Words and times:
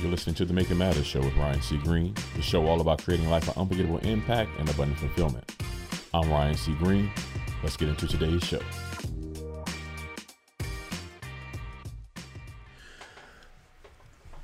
You're 0.00 0.12
listening 0.12 0.36
to 0.36 0.44
the 0.44 0.52
Make 0.52 0.70
It 0.70 0.76
Matter 0.76 1.02
show 1.02 1.18
with 1.18 1.34
Ryan 1.34 1.60
C. 1.60 1.76
Green, 1.78 2.14
the 2.36 2.42
show 2.42 2.64
all 2.68 2.80
about 2.80 3.02
creating 3.02 3.28
life 3.28 3.48
of 3.48 3.58
unforgettable 3.58 3.98
impact 3.98 4.48
and 4.60 4.70
abundant 4.70 5.00
fulfillment. 5.00 5.56
I'm 6.14 6.30
Ryan 6.30 6.54
C. 6.54 6.72
Green. 6.74 7.10
Let's 7.64 7.76
get 7.76 7.88
into 7.88 8.06
today's 8.06 8.44
show. 8.44 8.60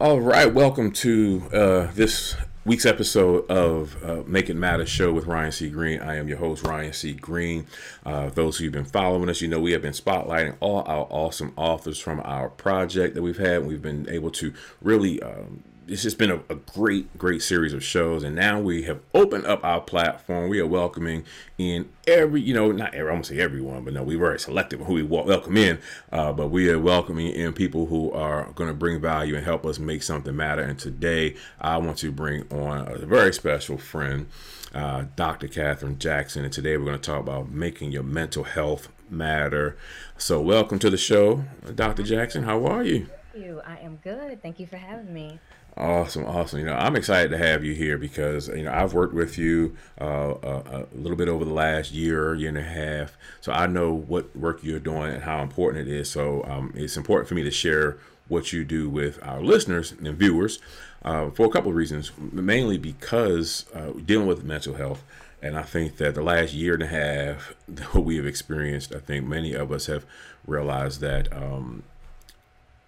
All 0.01 0.21
right, 0.21 0.53
welcome 0.53 0.91
to 0.91 1.43
uh, 1.53 1.93
this 1.93 2.35
week's 2.65 2.87
episode 2.87 3.51
of 3.51 4.03
uh, 4.03 4.23
Make 4.27 4.49
It 4.49 4.55
Matter 4.55 4.87
show 4.87 5.13
with 5.13 5.27
Ryan 5.27 5.53
C. 5.53 5.69
Green. 5.69 6.01
I 6.01 6.17
am 6.17 6.29
your 6.29 6.39
host, 6.39 6.65
Ryan 6.65 6.93
C. 6.93 7.13
Green. 7.13 7.67
Uh, 8.07 8.31
those 8.31 8.57
who've 8.57 8.73
been 8.73 8.85
following 8.87 9.29
us, 9.29 9.41
you 9.41 9.49
know 9.49 9.61
we 9.61 9.73
have 9.73 9.83
been 9.83 9.93
spotlighting 9.93 10.57
all 10.61 10.79
our 10.87 11.07
awesome 11.11 11.53
authors 11.57 11.99
from 11.99 12.21
our 12.25 12.49
project 12.49 13.15
that 13.15 13.23
we've 13.23 13.39
had. 13.39 13.67
We've 13.67 13.83
been 13.83 14.09
able 14.09 14.31
to 14.33 14.55
really 14.81 15.23
um, 15.23 15.63
it's 15.89 16.03
just 16.03 16.19
been 16.19 16.31
a, 16.31 16.41
a, 16.49 16.55
great, 16.55 17.17
great 17.19 17.43
series 17.43 17.73
of 17.73 17.85
shows, 17.85 18.23
and 18.23 18.35
now 18.35 18.61
we 18.61 18.85
have 18.85 19.01
opened 19.13 19.47
up 19.47 19.65
our 19.65 19.81
platform. 19.81 20.49
We 20.49 20.61
are 20.61 20.67
welcoming 20.67 21.25
in 21.59 21.89
every, 22.07 22.41
you 22.41 22.55
know, 22.55 22.73
not 22.73 22.95
every, 22.95 23.11
I 23.11 23.13
won't 23.13 23.27
say 23.27 23.39
everyone, 23.39 23.85
but 23.85 23.95
no, 23.95 24.03
we 24.03 24.17
were 24.17 24.37
selective 24.39 24.81
who 24.81 24.95
we 24.95 25.03
welcome 25.03 25.57
in, 25.57 25.79
uh, 26.13 26.33
but 26.33 26.49
we 26.49 26.71
are 26.71 26.79
welcoming 26.79 27.29
in 27.29 27.53
people 27.53 27.87
who 27.87 28.11
are 28.13 28.51
going 28.55 28.69
to 28.69 28.75
bring 28.75 29.01
value 29.01 29.37
and 29.37 29.45
help 29.45 29.67
us 29.67 29.79
make 29.79 30.03
something 30.03 30.35
matter. 30.35 30.63
And 30.63 30.79
today, 30.79 31.37
I 31.61 31.77
want 31.79 31.99
to 31.99 32.11
bring 32.11 32.51
on 32.51 32.89
a 32.89 33.07
very 33.07 33.33
special 33.33 33.77
friend, 33.77 34.27
uh, 34.75 35.05
Dr. 35.17 35.49
Catherine 35.49 35.99
Jackson, 35.99 36.45
and 36.45 36.53
today 36.53 36.77
we're 36.77 36.87
going 36.87 36.99
to 36.99 37.11
talk 37.11 37.21
about 37.21 37.51
making 37.51 37.93
your 37.93 38.03
mental 38.03 38.45
health 38.45 38.89
matter. 39.11 39.77
So, 40.17 40.41
welcome 40.41 40.79
to 40.79 40.91
the 40.91 40.97
show, 40.97 41.45
Dr. 41.75 42.03
Jackson. 42.03 42.45
How 42.45 42.65
are 42.67 42.83
you? 42.83 43.09
you. 43.37 43.61
I 43.67 43.79
am 43.79 43.97
good. 43.97 44.43
Thank 44.43 44.61
you 44.61 44.67
for 44.67 44.77
having 44.77 45.13
me. 45.13 45.39
Awesome, 45.77 46.25
awesome. 46.25 46.61
You 46.61 46.67
know, 46.67 46.75
I'm 46.75 46.95
excited 46.95 47.31
to 47.31 47.39
have 47.39 47.65
you 47.65 47.75
here 47.75 47.99
because 47.99 48.47
you 48.49 48.63
know 48.63 48.73
I've 48.73 48.95
worked 48.95 49.13
with 49.13 49.37
you 49.37 49.77
uh, 50.01 50.05
a, 50.05 50.47
uh, 50.47 50.87
a, 50.93 50.97
little 50.97 51.17
bit 51.17 51.29
over 51.29 51.45
the 51.45 51.53
last 51.53 51.91
year, 51.91 52.33
year 52.37 52.49
and 52.49 52.59
a 52.59 52.63
half, 52.63 53.17
so 53.41 53.51
I 53.51 53.67
know 53.67 53.93
what 53.93 54.35
work 54.37 54.61
you're 54.63 54.79
doing 54.79 55.13
and 55.13 55.25
how 55.25 55.43
important 55.43 55.89
it 55.89 55.93
is. 55.93 56.09
So 56.09 56.45
um, 56.45 56.73
it's 56.77 56.97
important 56.97 57.29
for 57.29 57.35
me 57.35 57.43
to 57.43 57.51
share 57.51 57.99
what 58.29 58.53
you 58.53 58.65
do 58.65 58.89
with 58.89 59.19
our 59.25 59.41
listeners 59.41 59.91
and 59.91 60.17
viewers 60.17 60.61
uh, 61.05 61.31
for 61.31 61.47
a 61.47 61.51
couple 61.51 61.71
of 61.71 61.77
reasons. 61.77 62.13
Mainly 62.19 62.79
because 62.79 63.67
uh, 63.75 63.95
dealing 64.05 64.29
with 64.29 64.45
mental 64.45 64.75
health, 64.75 65.03
and 65.43 65.59
I 65.59 65.63
think 65.63 65.97
that 65.97 66.15
the 66.15 66.23
last 66.23 66.55
year 66.55 66.75
and 66.75 66.85
a 66.85 66.87
half 66.87 67.53
what 67.93 68.05
we 68.05 68.17
have 68.17 68.27
experienced, 68.27 68.95
I 68.95 69.01
think 69.01 69.27
many 69.27 69.55
of 69.55 69.73
us 69.73 69.87
have 69.87 70.07
realized 70.47 71.01
that 71.01 71.33
um, 71.33 71.83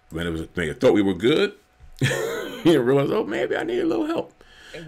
when 0.09 0.25
it 0.25 0.29
was, 0.29 0.47
they 0.53 0.71
thought 0.71 0.93
we 0.93 1.01
were 1.01 1.13
good. 1.13 1.53
you 2.71 2.81
realize, 2.81 3.11
oh, 3.11 3.23
maybe 3.23 3.55
I 3.55 3.63
need 3.63 3.79
a 3.79 3.85
little 3.85 4.05
help. 4.05 4.33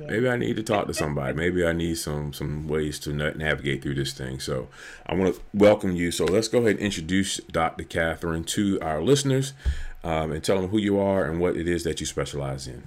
Maybe 0.08 0.30
I 0.30 0.36
need 0.36 0.56
to 0.58 0.64
talk 0.64 0.88
to 0.88 0.94
somebody. 0.94 1.34
Maybe 1.34 1.66
I 1.66 1.74
need 1.74 1.98
some 1.98 2.34
some 2.34 2.68
ways 2.68 3.00
to 3.00 3.14
navigate 3.14 3.82
through 3.82 3.96
this 3.96 4.14
thing. 4.14 4.40
So 4.40 4.68
I 5.06 5.16
want 5.16 5.36
to 5.36 5.42
welcome 5.54 5.96
you. 5.96 6.12
So 6.12 6.26
let's 6.26 6.48
go 6.48 6.60
ahead 6.60 6.72
and 6.72 6.80
introduce 6.80 7.38
Dr. 7.38 7.84
Catherine 7.84 8.44
to 8.46 8.80
our 8.82 9.02
listeners 9.02 9.54
um, 10.04 10.32
and 10.32 10.44
tell 10.44 10.62
them 10.62 10.70
who 10.70 10.78
you 10.78 11.00
are 11.00 11.26
and 11.26 11.40
what 11.40 11.56
it 11.56 11.68
is 11.68 11.84
that 11.84 12.00
you 12.00 12.06
specialize 12.06 12.68
in. 12.68 12.84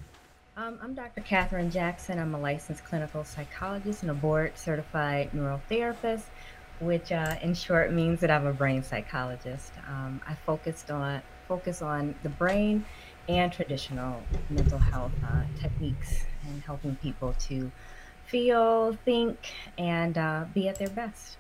Um, 0.57 0.79
I'm 0.83 0.95
Dr. 0.95 1.23
Catherine 1.23 1.71
Jackson. 1.71 2.19
I'm 2.19 2.35
a 2.35 2.41
licensed 2.41 2.85
clinical 2.85 3.25
psychologist 3.25 4.03
and 4.03 4.11
a 4.11 4.15
board 4.15 4.57
certified 4.57 5.33
neurotherapist, 5.33 6.25
which 6.79 7.11
uh, 7.11 7.37
in 7.43 7.55
short 7.55 7.93
means 7.93 8.21
that 8.21 8.31
I'm 8.31 8.47
a 8.47 8.53
brain 8.53 8.83
psychologist. 8.83 9.73
Um, 9.89 10.21
I 10.27 10.35
focused 10.35 10.91
on 10.91 11.23
focus 11.49 11.83
on 11.83 12.15
the 12.23 12.29
brain 12.29 12.85
and 13.29 13.53
traditional 13.53 14.23
mental 14.51 14.79
health 14.79 15.13
uh, 15.25 15.43
techniques 15.61 16.25
and 16.47 16.63
helping 16.63 16.97
people 16.97 17.35
to 17.39 17.71
feel, 18.27 18.97
think, 19.05 19.39
and 19.79 20.19
uh, 20.19 20.45
be 20.55 20.69
at 20.69 20.79
their 20.79 20.89
best. 20.89 21.37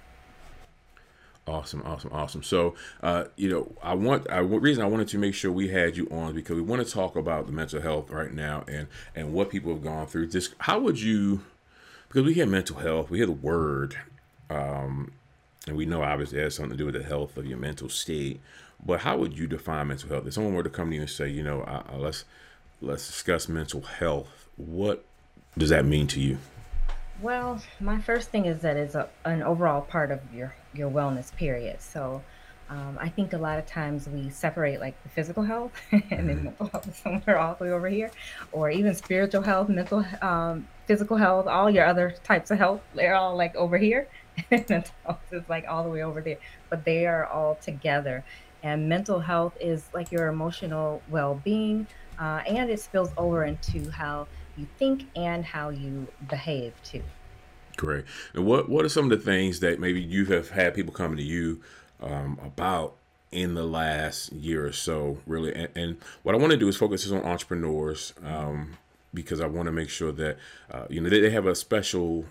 Awesome, 1.46 1.82
awesome, 1.84 2.12
awesome. 2.12 2.42
So, 2.44 2.76
uh, 3.02 3.24
you 3.34 3.48
know, 3.48 3.72
I 3.82 3.94
want 3.94 4.30
I 4.30 4.38
reason 4.38 4.84
I 4.84 4.86
wanted 4.86 5.08
to 5.08 5.18
make 5.18 5.34
sure 5.34 5.50
we 5.50 5.68
had 5.68 5.96
you 5.96 6.06
on 6.08 6.34
because 6.34 6.54
we 6.54 6.62
want 6.62 6.86
to 6.86 6.92
talk 6.92 7.16
about 7.16 7.46
the 7.46 7.52
mental 7.52 7.80
health 7.80 8.10
right 8.10 8.32
now 8.32 8.62
and 8.68 8.86
and 9.16 9.32
what 9.32 9.50
people 9.50 9.72
have 9.72 9.82
gone 9.82 10.06
through. 10.06 10.28
Just 10.28 10.54
how 10.58 10.78
would 10.78 11.00
you? 11.00 11.40
Because 12.06 12.24
we 12.24 12.34
hear 12.34 12.46
mental 12.46 12.76
health, 12.76 13.10
we 13.10 13.18
hear 13.18 13.26
the 13.26 13.32
word, 13.32 13.96
um, 14.50 15.12
and 15.66 15.76
we 15.76 15.84
know 15.84 16.02
obviously 16.02 16.38
it 16.38 16.44
has 16.44 16.54
something 16.54 16.72
to 16.72 16.76
do 16.76 16.86
with 16.86 16.94
the 16.94 17.02
health 17.02 17.36
of 17.36 17.44
your 17.46 17.58
mental 17.58 17.88
state. 17.88 18.40
But 18.84 19.00
how 19.00 19.16
would 19.18 19.38
you 19.38 19.46
define 19.46 19.88
mental 19.88 20.08
health? 20.08 20.26
If 20.26 20.34
someone 20.34 20.54
were 20.54 20.62
to 20.62 20.70
come 20.70 20.90
to 20.90 20.94
you 20.94 21.02
and 21.02 21.10
say, 21.10 21.28
you 21.28 21.42
know, 21.42 21.62
uh, 21.62 21.82
uh, 21.92 21.98
let's 21.98 22.24
let's 22.80 23.06
discuss 23.06 23.48
mental 23.48 23.82
health, 23.82 24.48
what 24.56 25.04
does 25.56 25.70
that 25.70 25.84
mean 25.84 26.06
to 26.08 26.20
you? 26.20 26.38
Well, 27.20 27.62
my 27.78 28.00
first 28.00 28.30
thing 28.30 28.46
is 28.46 28.62
that 28.62 28.76
it's 28.76 28.96
a, 28.96 29.08
an 29.24 29.42
overall 29.42 29.82
part 29.82 30.10
of 30.10 30.20
your 30.34 30.54
your 30.74 30.90
wellness 30.90 31.34
period. 31.34 31.80
So. 31.80 32.22
Um, 32.70 32.96
I 32.98 33.10
think 33.10 33.34
a 33.34 33.38
lot 33.38 33.58
of 33.58 33.66
times 33.66 34.08
we 34.08 34.30
separate 34.30 34.80
like 34.80 34.94
the 35.02 35.10
physical 35.10 35.42
health 35.42 35.72
and 35.92 36.02
then 36.10 36.36
mm-hmm. 36.36 36.44
mental 36.44 36.68
health 36.68 36.88
is 36.88 36.96
somewhere 37.04 37.38
all 37.38 37.54
the 37.54 37.64
way 37.64 37.70
over 37.70 37.86
here, 37.86 38.10
or 38.50 38.70
even 38.70 38.94
spiritual 38.94 39.42
health, 39.42 39.68
mental, 39.68 40.06
um, 40.22 40.66
physical 40.86 41.18
health, 41.18 41.46
all 41.46 41.68
your 41.68 41.84
other 41.84 42.14
types 42.24 42.50
of 42.50 42.56
health. 42.56 42.80
They're 42.94 43.14
all 43.14 43.36
like 43.36 43.54
over 43.56 43.76
here, 43.76 44.08
and 44.50 44.70
mental 44.70 44.94
health 45.04 45.20
is 45.32 45.42
like 45.50 45.66
all 45.68 45.84
the 45.84 45.90
way 45.90 46.02
over 46.02 46.22
there. 46.22 46.38
But 46.70 46.86
they 46.86 47.04
are 47.04 47.26
all 47.26 47.56
together, 47.56 48.24
and 48.62 48.88
mental 48.88 49.20
health 49.20 49.56
is 49.60 49.88
like 49.92 50.12
your 50.12 50.28
emotional 50.28 51.02
well 51.10 51.40
being, 51.44 51.86
uh, 52.18 52.42
and 52.46 52.70
it 52.70 52.80
spills 52.80 53.10
over 53.16 53.44
into 53.44 53.90
how 53.90 54.26
you 54.56 54.66
think 54.78 55.06
and 55.16 55.44
how 55.44 55.70
you 55.70 56.06
behave 56.28 56.74
too. 56.82 57.02
Great. 57.76 58.04
And 58.34 58.44
what, 58.44 58.68
what 58.68 58.84
are 58.84 58.88
some 58.88 59.10
of 59.10 59.18
the 59.18 59.24
things 59.24 59.60
that 59.60 59.80
maybe 59.80 60.00
you 60.00 60.26
have 60.26 60.50
had 60.50 60.74
people 60.74 60.92
coming 60.92 61.16
to 61.16 61.22
you 61.22 61.62
um, 62.00 62.38
about 62.44 62.96
in 63.30 63.54
the 63.54 63.64
last 63.64 64.32
year 64.32 64.66
or 64.66 64.72
so, 64.72 65.18
really? 65.26 65.54
And, 65.54 65.68
and 65.74 65.96
what 66.22 66.34
I 66.34 66.38
want 66.38 66.52
to 66.52 66.58
do 66.58 66.68
is 66.68 66.76
focus 66.76 67.06
is 67.06 67.12
on 67.12 67.22
entrepreneurs 67.22 68.12
um, 68.24 68.76
because 69.14 69.40
I 69.40 69.46
want 69.46 69.66
to 69.66 69.72
make 69.72 69.88
sure 69.88 70.12
that, 70.12 70.36
uh, 70.70 70.84
you 70.90 71.00
know, 71.00 71.08
they, 71.08 71.20
they 71.20 71.30
have 71.30 71.46
a 71.46 71.54
special 71.54 72.26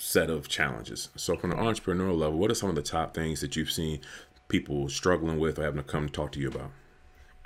set 0.00 0.30
of 0.30 0.48
challenges. 0.48 1.08
So, 1.16 1.36
from 1.36 1.52
an 1.52 1.58
entrepreneurial 1.58 2.16
level, 2.16 2.38
what 2.38 2.50
are 2.50 2.54
some 2.54 2.68
of 2.68 2.76
the 2.76 2.82
top 2.82 3.14
things 3.14 3.40
that 3.40 3.56
you've 3.56 3.70
seen 3.70 4.00
people 4.48 4.88
struggling 4.88 5.38
with 5.38 5.58
or 5.58 5.62
having 5.62 5.78
to 5.78 5.82
come 5.82 6.08
talk 6.08 6.32
to 6.32 6.40
you 6.40 6.48
about? 6.48 6.70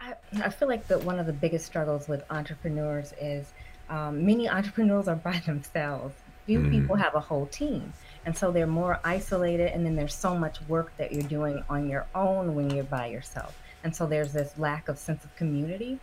I, 0.00 0.14
I 0.42 0.48
feel 0.48 0.68
like 0.68 0.86
that 0.88 1.04
one 1.04 1.18
of 1.18 1.26
the 1.26 1.32
biggest 1.32 1.66
struggles 1.66 2.08
with 2.08 2.24
entrepreneurs 2.30 3.12
is 3.20 3.52
um, 3.88 4.24
many 4.24 4.48
entrepreneurs 4.48 5.08
are 5.08 5.16
by 5.16 5.38
themselves. 5.46 6.14
Few 6.46 6.58
mm-hmm. 6.58 6.70
people 6.70 6.96
have 6.96 7.14
a 7.14 7.20
whole 7.20 7.46
team. 7.46 7.92
And 8.24 8.36
so 8.36 8.50
they're 8.50 8.66
more 8.66 9.00
isolated, 9.04 9.72
and 9.72 9.84
then 9.84 9.96
there's 9.96 10.14
so 10.14 10.36
much 10.36 10.58
work 10.68 10.92
that 10.96 11.12
you're 11.12 11.22
doing 11.24 11.62
on 11.68 11.88
your 11.88 12.06
own 12.14 12.54
when 12.54 12.70
you're 12.70 12.84
by 12.84 13.08
yourself. 13.08 13.56
And 13.84 13.94
so 13.94 14.06
there's 14.06 14.32
this 14.32 14.56
lack 14.58 14.88
of 14.88 14.96
sense 14.98 15.24
of 15.24 15.34
community. 15.34 15.98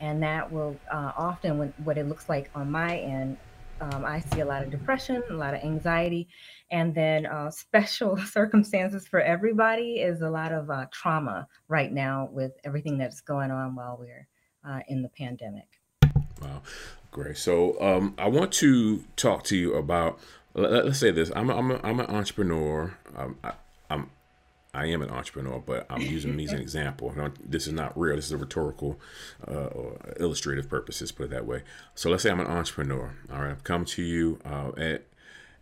And 0.00 0.22
that 0.22 0.50
will 0.52 0.76
uh, 0.90 1.12
often, 1.16 1.58
when, 1.58 1.74
what 1.82 1.98
it 1.98 2.06
looks 2.06 2.28
like 2.28 2.50
on 2.54 2.70
my 2.70 2.96
end, 2.98 3.36
um, 3.80 4.04
I 4.04 4.20
see 4.20 4.40
a 4.40 4.44
lot 4.44 4.62
of 4.62 4.70
depression, 4.70 5.22
a 5.30 5.34
lot 5.34 5.54
of 5.54 5.62
anxiety, 5.62 6.28
and 6.70 6.94
then 6.94 7.26
uh, 7.26 7.50
special 7.50 8.16
circumstances 8.16 9.06
for 9.06 9.20
everybody 9.20 9.96
is 9.96 10.20
a 10.22 10.30
lot 10.30 10.52
of 10.52 10.70
uh, 10.70 10.86
trauma 10.92 11.46
right 11.68 11.92
now 11.92 12.28
with 12.32 12.52
everything 12.64 12.98
that's 12.98 13.20
going 13.20 13.50
on 13.50 13.74
while 13.74 13.96
we're 13.98 14.26
uh, 14.68 14.80
in 14.88 15.02
the 15.02 15.08
pandemic. 15.08 15.80
Wow, 16.40 16.62
great. 17.10 17.38
So 17.38 17.80
um, 17.80 18.14
I 18.18 18.28
want 18.28 18.52
to 18.54 19.04
talk 19.16 19.44
to 19.44 19.56
you 19.56 19.74
about. 19.74 20.18
Let, 20.56 20.86
us 20.86 21.00
say 21.00 21.10
this: 21.10 21.32
I'm 21.34 21.50
a, 21.50 21.56
I'm, 21.56 21.70
a, 21.72 21.80
I'm 21.82 22.00
an 22.00 22.06
entrepreneur. 22.06 22.96
Um, 23.16 23.38
I, 23.42 23.54
I 24.74 24.86
am 24.86 25.02
an 25.02 25.10
entrepreneur, 25.10 25.62
but 25.64 25.86
I'm 25.88 26.02
using 26.02 26.34
me 26.34 26.44
as 26.44 26.52
an 26.52 26.60
example. 26.60 27.14
This 27.42 27.66
is 27.66 27.72
not 27.72 27.98
real. 27.98 28.16
This 28.16 28.26
is 28.26 28.32
a 28.32 28.36
rhetorical 28.36 28.98
uh, 29.46 29.66
or 29.66 29.98
illustrative 30.18 30.68
purposes, 30.68 31.12
put 31.12 31.24
it 31.24 31.30
that 31.30 31.46
way. 31.46 31.62
So 31.94 32.10
let's 32.10 32.22
say 32.24 32.30
I'm 32.30 32.40
an 32.40 32.46
entrepreneur. 32.46 33.14
All 33.32 33.42
right, 33.42 33.50
I've 33.50 33.64
come 33.64 33.84
to 33.84 34.02
you, 34.02 34.40
uh, 34.44 34.72
and, 34.76 35.00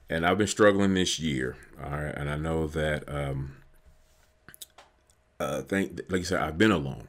and 0.08 0.26
I've 0.26 0.38
been 0.38 0.46
struggling 0.46 0.94
this 0.94 1.20
year. 1.20 1.56
All 1.82 1.90
right, 1.90 2.14
and 2.16 2.31
I 2.31 2.36
know 2.36 2.66
that, 2.69 3.06
um, 3.06 3.56
uh, 5.38 5.62
think, 5.62 6.00
like 6.08 6.20
you 6.20 6.25
said, 6.25 6.40
I've 6.40 6.56
been 6.56 6.70
alone, 6.70 7.08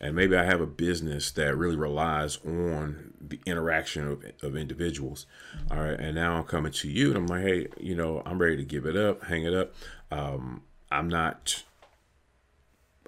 and 0.00 0.14
maybe 0.14 0.36
I 0.36 0.44
have 0.44 0.60
a 0.60 0.66
business 0.66 1.30
that 1.32 1.56
really 1.56 1.76
relies 1.76 2.38
on 2.44 3.12
the 3.20 3.40
interaction 3.46 4.06
of, 4.08 4.24
of 4.42 4.56
individuals. 4.56 5.26
All 5.70 5.78
right, 5.78 5.98
and 5.98 6.14
now 6.14 6.36
I'm 6.36 6.44
coming 6.44 6.72
to 6.72 6.88
you, 6.88 7.08
and 7.08 7.16
I'm 7.16 7.26
like, 7.26 7.42
hey, 7.42 7.66
you 7.78 7.94
know, 7.94 8.22
I'm 8.26 8.38
ready 8.38 8.56
to 8.56 8.64
give 8.64 8.86
it 8.86 8.96
up, 8.96 9.24
hang 9.24 9.44
it 9.44 9.54
up. 9.54 9.74
Um, 10.10 10.62
I'm 10.90 11.08
not. 11.08 11.62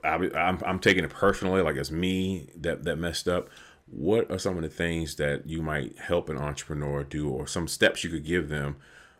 I'm 0.04 0.60
I'm 0.64 0.78
taking 0.78 1.04
it 1.04 1.10
personally, 1.10 1.60
like 1.62 1.76
it's 1.76 1.90
me 1.90 2.50
that 2.56 2.84
that 2.84 2.96
messed 2.96 3.28
up. 3.28 3.48
What 3.86 4.30
are 4.30 4.38
some 4.38 4.56
of 4.56 4.62
the 4.62 4.68
things 4.68 5.16
that 5.16 5.46
you 5.48 5.62
might 5.62 5.98
help 5.98 6.28
an 6.28 6.38
entrepreneur 6.38 7.02
do, 7.04 7.28
or 7.28 7.46
some 7.46 7.66
steps 7.66 8.04
you 8.04 8.10
could 8.10 8.24
give 8.24 8.48
them 8.48 8.76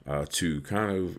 uh, 0.07 0.27
to 0.31 0.61
kind 0.61 0.97
of 0.97 1.19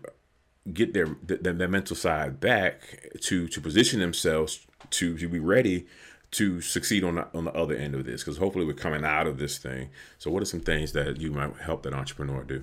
get 0.72 0.94
their, 0.94 1.16
their 1.22 1.52
their 1.52 1.68
mental 1.68 1.96
side 1.96 2.40
back 2.40 3.08
to 3.20 3.48
to 3.48 3.60
position 3.60 4.00
themselves 4.00 4.66
to 4.90 5.18
to 5.18 5.28
be 5.28 5.40
ready 5.40 5.86
to 6.32 6.60
succeed 6.60 7.02
on 7.02 7.16
the, 7.16 7.26
on 7.34 7.44
the 7.44 7.52
other 7.52 7.74
end 7.74 7.94
of 7.94 8.04
this? 8.04 8.22
Because 8.22 8.38
hopefully 8.38 8.64
we're 8.64 8.72
coming 8.72 9.04
out 9.04 9.26
of 9.26 9.38
this 9.38 9.58
thing. 9.58 9.90
So, 10.18 10.30
what 10.30 10.42
are 10.42 10.46
some 10.46 10.60
things 10.60 10.92
that 10.92 11.20
you 11.20 11.30
might 11.30 11.56
help 11.56 11.82
that 11.82 11.94
entrepreneur 11.94 12.44
do? 12.44 12.62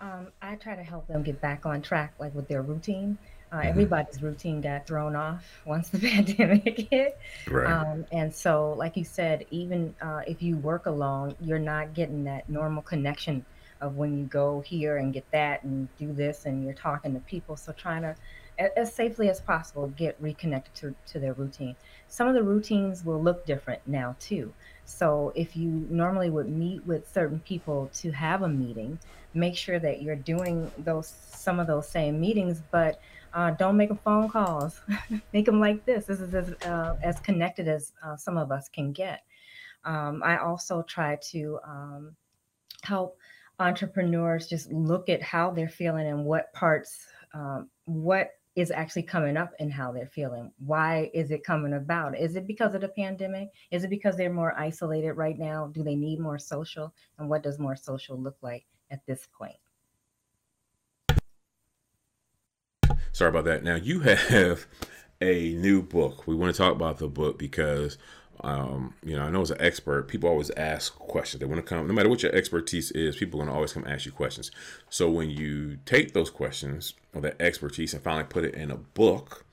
Um, 0.00 0.28
I 0.42 0.56
try 0.56 0.76
to 0.76 0.82
help 0.82 1.06
them 1.08 1.22
get 1.22 1.40
back 1.40 1.64
on 1.66 1.82
track, 1.82 2.14
like 2.18 2.34
with 2.34 2.48
their 2.48 2.62
routine. 2.62 3.18
Uh, 3.52 3.56
mm-hmm. 3.56 3.68
Everybody's 3.68 4.22
routine 4.22 4.60
got 4.60 4.86
thrown 4.86 5.14
off 5.14 5.44
once 5.64 5.88
the 5.88 5.98
pandemic 6.10 6.88
hit. 6.90 7.18
Right. 7.48 7.70
Um, 7.70 8.04
and 8.12 8.34
so, 8.34 8.74
like 8.76 8.96
you 8.96 9.04
said, 9.04 9.46
even 9.50 9.94
uh, 10.00 10.22
if 10.26 10.42
you 10.42 10.56
work 10.58 10.86
alone, 10.86 11.34
you're 11.40 11.58
not 11.58 11.94
getting 11.94 12.24
that 12.24 12.48
normal 12.48 12.82
connection 12.82 13.44
of 13.80 13.96
when 13.96 14.16
you 14.16 14.24
go 14.24 14.60
here 14.60 14.96
and 14.96 15.12
get 15.12 15.30
that 15.32 15.62
and 15.64 15.88
do 15.98 16.12
this 16.12 16.46
and 16.46 16.64
you're 16.64 16.74
talking 16.74 17.12
to 17.14 17.20
people. 17.20 17.56
So, 17.56 17.72
trying 17.72 18.02
to, 18.02 18.16
as 18.76 18.92
safely 18.92 19.28
as 19.28 19.40
possible, 19.40 19.88
get 19.88 20.16
reconnected 20.18 20.74
to, 20.76 20.94
to 21.12 21.20
their 21.20 21.34
routine. 21.34 21.76
Some 22.08 22.26
of 22.26 22.34
the 22.34 22.42
routines 22.42 23.04
will 23.04 23.22
look 23.22 23.46
different 23.46 23.80
now, 23.86 24.16
too. 24.18 24.52
So, 24.86 25.32
if 25.34 25.56
you 25.56 25.86
normally 25.90 26.30
would 26.30 26.48
meet 26.48 26.86
with 26.86 27.12
certain 27.12 27.40
people 27.40 27.90
to 27.94 28.10
have 28.12 28.42
a 28.42 28.48
meeting, 28.48 28.98
make 29.34 29.56
sure 29.56 29.78
that 29.78 30.00
you're 30.00 30.16
doing 30.16 30.70
those 30.78 31.12
some 31.30 31.60
of 31.60 31.66
those 31.66 31.88
same 31.88 32.20
meetings, 32.20 32.62
but 32.70 33.00
uh, 33.34 33.50
don't 33.50 33.76
make 33.76 33.88
them 33.88 33.98
phone 34.02 34.28
calls. 34.28 34.80
make 35.32 35.44
them 35.44 35.60
like 35.60 35.84
this. 35.84 36.06
This 36.06 36.20
is 36.20 36.34
as, 36.34 36.52
uh, 36.64 36.96
as 37.02 37.20
connected 37.20 37.68
as 37.68 37.92
uh, 38.02 38.16
some 38.16 38.38
of 38.38 38.50
us 38.50 38.68
can 38.68 38.92
get. 38.92 39.22
Um, 39.84 40.22
I 40.24 40.38
also 40.38 40.82
try 40.82 41.18
to 41.30 41.58
um, 41.64 42.16
help 42.82 43.18
entrepreneurs 43.60 44.48
just 44.48 44.72
look 44.72 45.08
at 45.08 45.22
how 45.22 45.50
they're 45.50 45.68
feeling 45.68 46.06
and 46.06 46.24
what 46.24 46.52
parts, 46.52 47.06
um, 47.34 47.68
what 47.84 48.30
is 48.56 48.70
actually 48.70 49.02
coming 49.02 49.36
up 49.36 49.52
and 49.60 49.70
how 49.70 49.92
they're 49.92 50.06
feeling. 50.06 50.50
Why 50.58 51.10
is 51.12 51.30
it 51.30 51.44
coming 51.44 51.74
about? 51.74 52.18
Is 52.18 52.36
it 52.36 52.46
because 52.46 52.74
of 52.74 52.80
the 52.80 52.88
pandemic? 52.88 53.50
Is 53.70 53.84
it 53.84 53.90
because 53.90 54.16
they're 54.16 54.32
more 54.32 54.58
isolated 54.58 55.12
right 55.12 55.38
now? 55.38 55.68
Do 55.68 55.82
they 55.82 55.94
need 55.94 56.18
more 56.18 56.38
social? 56.38 56.94
And 57.18 57.28
what 57.28 57.42
does 57.42 57.58
more 57.58 57.76
social 57.76 58.18
look 58.18 58.38
like 58.40 58.64
at 58.90 59.04
this 59.06 59.28
point? 59.36 59.56
Sorry 63.12 63.28
about 63.28 63.44
that. 63.44 63.62
Now 63.62 63.76
you 63.76 64.00
have 64.00 64.66
a 65.20 65.54
new 65.54 65.82
book. 65.82 66.26
We 66.26 66.34
want 66.34 66.54
to 66.54 66.58
talk 66.58 66.74
about 66.74 66.98
the 66.98 67.08
book 67.08 67.38
because 67.38 67.98
um, 68.42 68.94
you 69.02 69.16
know, 69.16 69.22
I 69.22 69.30
know 69.30 69.40
as 69.40 69.50
an 69.50 69.60
expert, 69.60 70.08
people 70.08 70.28
always 70.28 70.50
ask 70.50 70.94
questions. 70.98 71.40
They 71.40 71.46
want 71.46 71.64
to 71.64 71.68
come, 71.68 71.86
no 71.86 71.94
matter 71.94 72.08
what 72.08 72.22
your 72.22 72.34
expertise 72.34 72.90
is, 72.90 73.16
people 73.16 73.40
are 73.40 73.44
going 73.44 73.52
to 73.52 73.54
always 73.54 73.72
come 73.72 73.86
ask 73.86 74.04
you 74.04 74.12
questions. 74.12 74.50
So 74.90 75.10
when 75.10 75.30
you 75.30 75.78
take 75.86 76.12
those 76.12 76.30
questions 76.30 76.94
or 77.14 77.22
that 77.22 77.40
expertise 77.40 77.94
and 77.94 78.02
finally 78.02 78.24
put 78.24 78.44
it 78.44 78.54
in 78.54 78.70
a 78.70 78.76
book, 78.76 79.45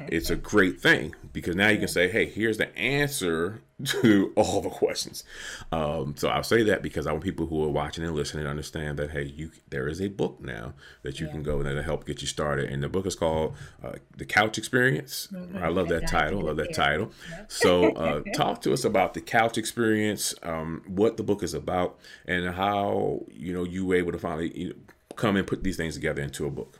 it's 0.00 0.30
a 0.30 0.36
great 0.36 0.80
thing 0.80 1.14
because 1.32 1.56
now 1.56 1.68
you 1.68 1.78
can 1.78 1.88
say, 1.88 2.08
hey, 2.08 2.26
here's 2.26 2.58
the 2.58 2.76
answer 2.76 3.62
to 3.84 4.32
all 4.36 4.60
the 4.60 4.70
questions. 4.70 5.24
Um, 5.70 6.14
so 6.16 6.28
I'll 6.28 6.42
say 6.42 6.62
that 6.64 6.82
because 6.82 7.06
I 7.06 7.12
want 7.12 7.24
people 7.24 7.46
who 7.46 7.64
are 7.64 7.68
watching 7.68 8.04
and 8.04 8.14
listening 8.14 8.44
to 8.44 8.50
understand 8.50 8.98
that, 8.98 9.10
hey, 9.10 9.24
you 9.24 9.50
there 9.70 9.88
is 9.88 10.00
a 10.00 10.08
book 10.08 10.40
now 10.40 10.74
that 11.02 11.20
you 11.20 11.26
yeah. 11.26 11.32
can 11.32 11.42
go 11.42 11.58
and 11.58 11.66
that'll 11.66 11.82
help 11.82 12.06
get 12.06 12.20
you 12.20 12.28
started. 12.28 12.70
And 12.70 12.82
the 12.82 12.88
book 12.88 13.06
is 13.06 13.14
called 13.14 13.54
uh, 13.82 13.92
The 14.16 14.24
Couch 14.24 14.58
Experience. 14.58 15.28
Mm-hmm. 15.32 15.58
I 15.58 15.68
love 15.68 15.88
that 15.88 16.08
title. 16.08 16.42
Love 16.42 16.56
that 16.56 16.74
title. 16.74 17.10
So 17.48 17.92
uh, 17.92 18.22
talk 18.34 18.62
to 18.62 18.72
us 18.72 18.84
about 18.84 19.14
the 19.14 19.20
Couch 19.20 19.58
Experience, 19.58 20.34
um, 20.42 20.82
what 20.86 21.16
the 21.16 21.22
book 21.22 21.42
is 21.42 21.54
about, 21.54 21.98
and 22.26 22.54
how 22.54 23.24
you 23.30 23.52
know 23.52 23.64
you 23.64 23.84
were 23.84 23.96
able 23.96 24.12
to 24.12 24.18
finally 24.18 24.56
you 24.56 24.68
know, 24.68 24.74
come 25.16 25.36
and 25.36 25.46
put 25.46 25.62
these 25.62 25.76
things 25.76 25.94
together 25.94 26.22
into 26.22 26.46
a 26.46 26.50
book. 26.50 26.78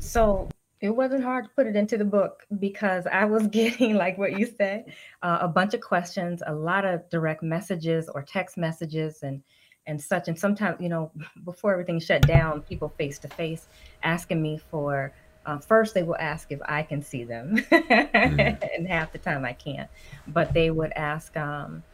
So 0.00 0.48
it 0.80 0.90
wasn't 0.90 1.22
hard 1.22 1.44
to 1.44 1.50
put 1.50 1.66
it 1.66 1.76
into 1.76 1.96
the 1.96 2.04
book 2.04 2.46
because 2.58 3.06
I 3.06 3.24
was 3.24 3.46
getting, 3.48 3.94
like 3.94 4.18
what 4.18 4.38
you 4.38 4.46
said, 4.46 4.92
uh, 5.22 5.38
a 5.40 5.48
bunch 5.48 5.74
of 5.74 5.80
questions, 5.80 6.42
a 6.46 6.54
lot 6.54 6.84
of 6.84 7.08
direct 7.10 7.42
messages 7.42 8.08
or 8.08 8.22
text 8.22 8.56
messages 8.56 9.22
and 9.22 9.42
and 9.88 10.02
such. 10.02 10.26
And 10.26 10.38
sometimes, 10.38 10.80
you 10.80 10.88
know, 10.88 11.12
before 11.44 11.72
everything 11.72 12.00
shut 12.00 12.22
down, 12.22 12.62
people 12.62 12.88
face 12.98 13.18
to 13.20 13.28
face 13.28 13.68
asking 14.02 14.42
me 14.42 14.58
for. 14.70 15.12
Uh, 15.44 15.58
first, 15.58 15.94
they 15.94 16.02
will 16.02 16.16
ask 16.18 16.50
if 16.50 16.58
I 16.66 16.82
can 16.82 17.00
see 17.00 17.22
them, 17.22 17.56
mm-hmm. 17.56 18.64
and 18.74 18.88
half 18.88 19.12
the 19.12 19.18
time 19.18 19.44
I 19.44 19.52
can't. 19.52 19.88
But 20.26 20.52
they 20.52 20.72
would 20.72 20.90
ask, 20.96 21.36
um, 21.36 21.84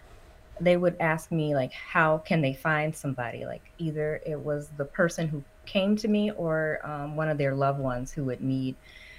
they 0.59 0.79
would 0.79 0.97
ask 1.01 1.31
me 1.31 1.55
like, 1.55 1.71
how 1.73 2.17
can 2.17 2.41
they 2.41 2.55
find 2.55 2.97
somebody? 2.97 3.45
Like 3.45 3.71
either 3.77 4.23
it 4.25 4.41
was 4.41 4.71
the 4.79 4.87
person 4.87 5.29
who 5.29 5.45
came 5.67 5.97
to 5.97 6.09
me 6.09 6.31
or 6.33 6.81
um, 6.85 7.17
one 7.17 7.29
of 7.29 7.39
their 7.39 7.55
loved 7.55 7.81
ones 7.81 8.13
who 8.13 8.25
would 8.25 8.41
need 8.41 8.75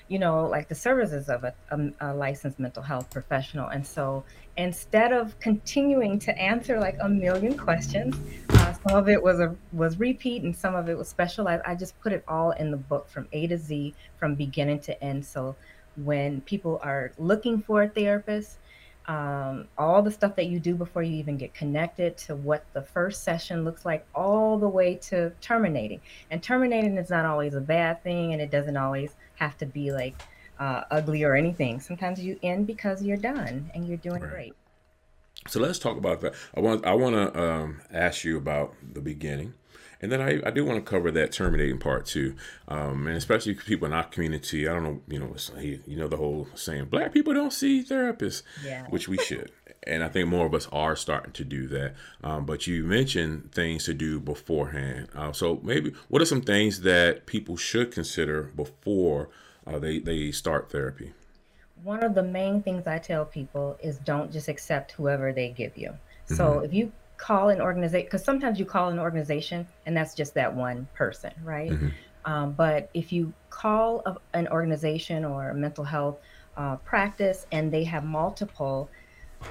you 0.09 0.19
know 0.19 0.45
like 0.47 0.67
the 0.67 0.75
services 0.75 1.29
of 1.29 1.43
a, 1.43 1.53
a, 1.71 1.91
a, 2.01 2.13
licensed 2.13 2.59
mental 2.59 2.83
health 2.83 3.09
professional. 3.09 3.69
And 3.69 3.85
so 3.85 4.23
instead 4.57 5.13
of 5.13 5.39
continuing 5.39 6.19
to 6.19 6.37
answer 6.37 6.79
like 6.79 6.97
a 7.01 7.09
million 7.09 7.57
questions 7.57 8.15
uh, 8.49 8.73
some 8.73 8.97
of 8.97 9.09
it 9.09 9.21
was 9.21 9.39
a 9.39 9.55
was 9.71 9.99
repeat 9.99 10.43
and 10.43 10.55
some 10.55 10.75
of 10.75 10.87
it 10.89 10.95
was 10.95 11.07
specialized 11.07 11.63
i 11.65 11.73
just 11.73 11.99
put 12.01 12.13
it 12.13 12.23
all 12.27 12.51
in 12.51 12.69
the 12.69 12.77
book 12.77 13.09
from 13.09 13.27
a 13.31 13.47
to 13.47 13.57
z 13.57 13.95
from 14.23 14.35
beginning 14.35 14.79
to 14.79 15.03
end. 15.03 15.25
So 15.25 15.53
when 15.97 16.39
people 16.41 16.79
are 16.81 17.11
looking 17.17 17.61
for 17.61 17.83
a 17.83 17.89
therapist 17.89 18.57
um, 19.07 19.67
all 19.77 20.01
the 20.01 20.11
stuff 20.11 20.35
that 20.35 20.45
you 20.45 20.59
do 20.59 20.75
before 20.75 21.03
you 21.03 21.15
even 21.15 21.38
get 21.38 21.53
connected 21.53 22.17
to 22.17 22.35
what 22.35 22.65
the 22.73 22.81
first 22.81 23.23
session 23.23 23.65
looks 23.65 23.85
like, 23.85 24.05
all 24.15 24.57
the 24.57 24.67
way 24.67 24.95
to 24.95 25.31
terminating. 25.41 26.01
And 26.31 26.41
terminating 26.41 26.97
is 26.97 27.09
not 27.09 27.25
always 27.25 27.53
a 27.53 27.61
bad 27.61 28.01
thing, 28.03 28.33
and 28.33 28.41
it 28.41 28.50
doesn't 28.50 28.77
always 28.77 29.15
have 29.35 29.57
to 29.57 29.65
be 29.65 29.91
like 29.91 30.15
uh, 30.59 30.83
ugly 30.91 31.23
or 31.23 31.35
anything. 31.35 31.79
Sometimes 31.79 32.19
you 32.19 32.39
end 32.44 32.67
because 32.67 33.03
you're 33.03 33.17
done 33.17 33.69
and 33.73 33.88
you're 33.88 33.97
doing 33.97 34.21
right. 34.21 34.31
great. 34.31 34.53
So 35.47 35.59
let's 35.59 35.79
talk 35.79 35.97
about 35.97 36.21
that. 36.21 36.33
I 36.55 36.61
want 36.61 36.85
I 36.85 36.94
want 36.94 37.15
to 37.15 37.41
um, 37.41 37.81
ask 37.91 38.23
you 38.23 38.38
about 38.38 38.73
the 38.94 39.01
beginning. 39.01 39.53
And 40.03 40.11
then 40.11 40.21
I, 40.21 40.41
I 40.45 40.51
do 40.51 40.65
want 40.65 40.83
to 40.83 40.89
cover 40.89 41.11
that 41.11 41.31
terminating 41.31 41.79
part 41.79 42.05
too, 42.05 42.35
um, 42.67 43.07
and 43.07 43.15
especially 43.15 43.53
people 43.53 43.85
in 43.85 43.94
our 43.94 44.03
community. 44.03 44.67
I 44.67 44.73
don't 44.73 44.83
know, 44.83 45.01
you 45.07 45.17
know, 45.17 45.33
you 45.61 45.95
know 45.95 46.09
the 46.09 46.17
whole 46.17 46.50
saying, 46.55 46.85
black 46.85 47.13
people 47.13 47.33
don't 47.33 47.53
see 47.53 47.81
therapists, 47.81 48.44
yeah. 48.65 48.85
which 48.89 49.07
we 49.07 49.17
should. 49.17 49.50
and 49.88 50.03
I 50.03 50.09
think 50.09 50.27
more 50.27 50.45
of 50.45 50.53
us 50.53 50.67
are 50.73 50.97
starting 50.97 51.31
to 51.31 51.45
do 51.45 51.67
that. 51.67 51.95
Um, 52.21 52.45
but 52.45 52.67
you 52.67 52.83
mentioned 52.83 53.53
things 53.53 53.85
to 53.85 53.94
do 53.94 54.19
beforehand. 54.19 55.07
Uh, 55.15 55.31
so 55.31 55.61
maybe 55.63 55.94
what 56.09 56.21
are 56.21 56.25
some 56.25 56.41
things 56.41 56.81
that 56.81 57.25
people 57.25 57.55
should 57.55 57.91
consider 57.91 58.51
before 58.57 59.29
uh, 59.65 59.79
they 59.79 60.00
they 60.00 60.31
start 60.31 60.69
therapy? 60.69 61.13
One 61.81 62.03
of 62.03 62.13
the 62.13 62.23
main 62.23 62.61
things 62.61 62.88
I 62.88 62.97
tell 62.97 63.23
people 63.23 63.77
is 63.81 64.00
don't 64.00 64.33
just 64.33 64.50
accept 64.50 64.91
whoever 64.91 65.31
they 65.31 65.50
give 65.50 65.77
you. 65.77 65.94
So 66.25 66.44
mm-hmm. 66.44 66.65
if 66.65 66.73
you 66.73 66.91
call 67.18 67.50
an 67.50 67.62
organization 67.62 68.05
because 68.05 68.24
sometimes 68.24 68.60
you 68.60 68.65
call 68.65 68.89
an 68.89 69.00
organization 69.00 69.67
and 69.86 69.96
that's 69.96 70.13
just 70.13 70.34
that 70.34 70.53
one 70.53 70.88
person 70.93 71.32
right 71.43 71.72
mm-hmm. 71.72 71.89
um, 72.25 72.51
but 72.53 72.89
if 72.93 73.12
you 73.12 73.34
call 73.50 74.01
a, 74.05 74.15
an 74.34 74.48
organization 74.48 75.24
or 75.24 75.50
a 75.50 75.55
mental 75.55 75.84
health 75.84 76.17
uh, 76.58 76.75
practice 76.77 77.46
and 77.51 77.72
they 77.72 77.84
have 77.84 78.03
multiple 78.03 78.89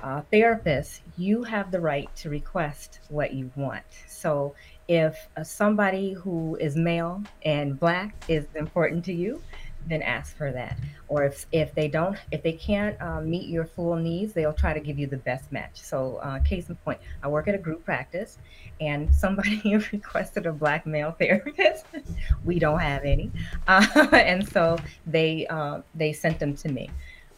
uh, 0.02 0.22
therapists 0.32 1.00
you 1.16 1.42
have 1.42 1.70
the 1.70 1.80
right 1.80 2.14
to 2.16 2.30
request 2.30 3.00
what 3.08 3.34
you 3.34 3.50
want 3.56 3.84
so 4.06 4.54
if 4.88 5.28
uh, 5.36 5.44
somebody 5.44 6.12
who 6.12 6.56
is 6.56 6.76
male 6.76 7.22
and 7.44 7.78
black 7.78 8.14
is 8.28 8.46
important 8.54 9.04
to 9.04 9.12
you 9.12 9.40
then 9.86 10.02
ask 10.02 10.36
for 10.36 10.52
that. 10.52 10.76
Or 11.08 11.24
if, 11.24 11.46
if 11.52 11.74
they 11.74 11.88
don't, 11.88 12.16
if 12.30 12.42
they 12.42 12.52
can't 12.52 13.00
um, 13.00 13.28
meet 13.28 13.48
your 13.48 13.64
full 13.64 13.96
needs, 13.96 14.32
they'll 14.32 14.52
try 14.52 14.72
to 14.72 14.80
give 14.80 14.98
you 14.98 15.06
the 15.06 15.16
best 15.18 15.50
match. 15.52 15.80
So, 15.80 16.16
uh, 16.16 16.40
case 16.40 16.68
in 16.68 16.76
point, 16.76 16.98
I 17.22 17.28
work 17.28 17.48
at 17.48 17.54
a 17.54 17.58
group 17.58 17.84
practice, 17.84 18.38
and 18.80 19.14
somebody 19.14 19.76
requested 19.92 20.46
a 20.46 20.52
black 20.52 20.86
male 20.86 21.12
therapist. 21.18 21.86
we 22.44 22.58
don't 22.58 22.80
have 22.80 23.04
any, 23.04 23.30
uh, 23.68 24.08
and 24.12 24.48
so 24.48 24.78
they 25.06 25.46
uh, 25.48 25.80
they 25.94 26.12
sent 26.12 26.38
them 26.38 26.54
to 26.56 26.68
me. 26.68 26.90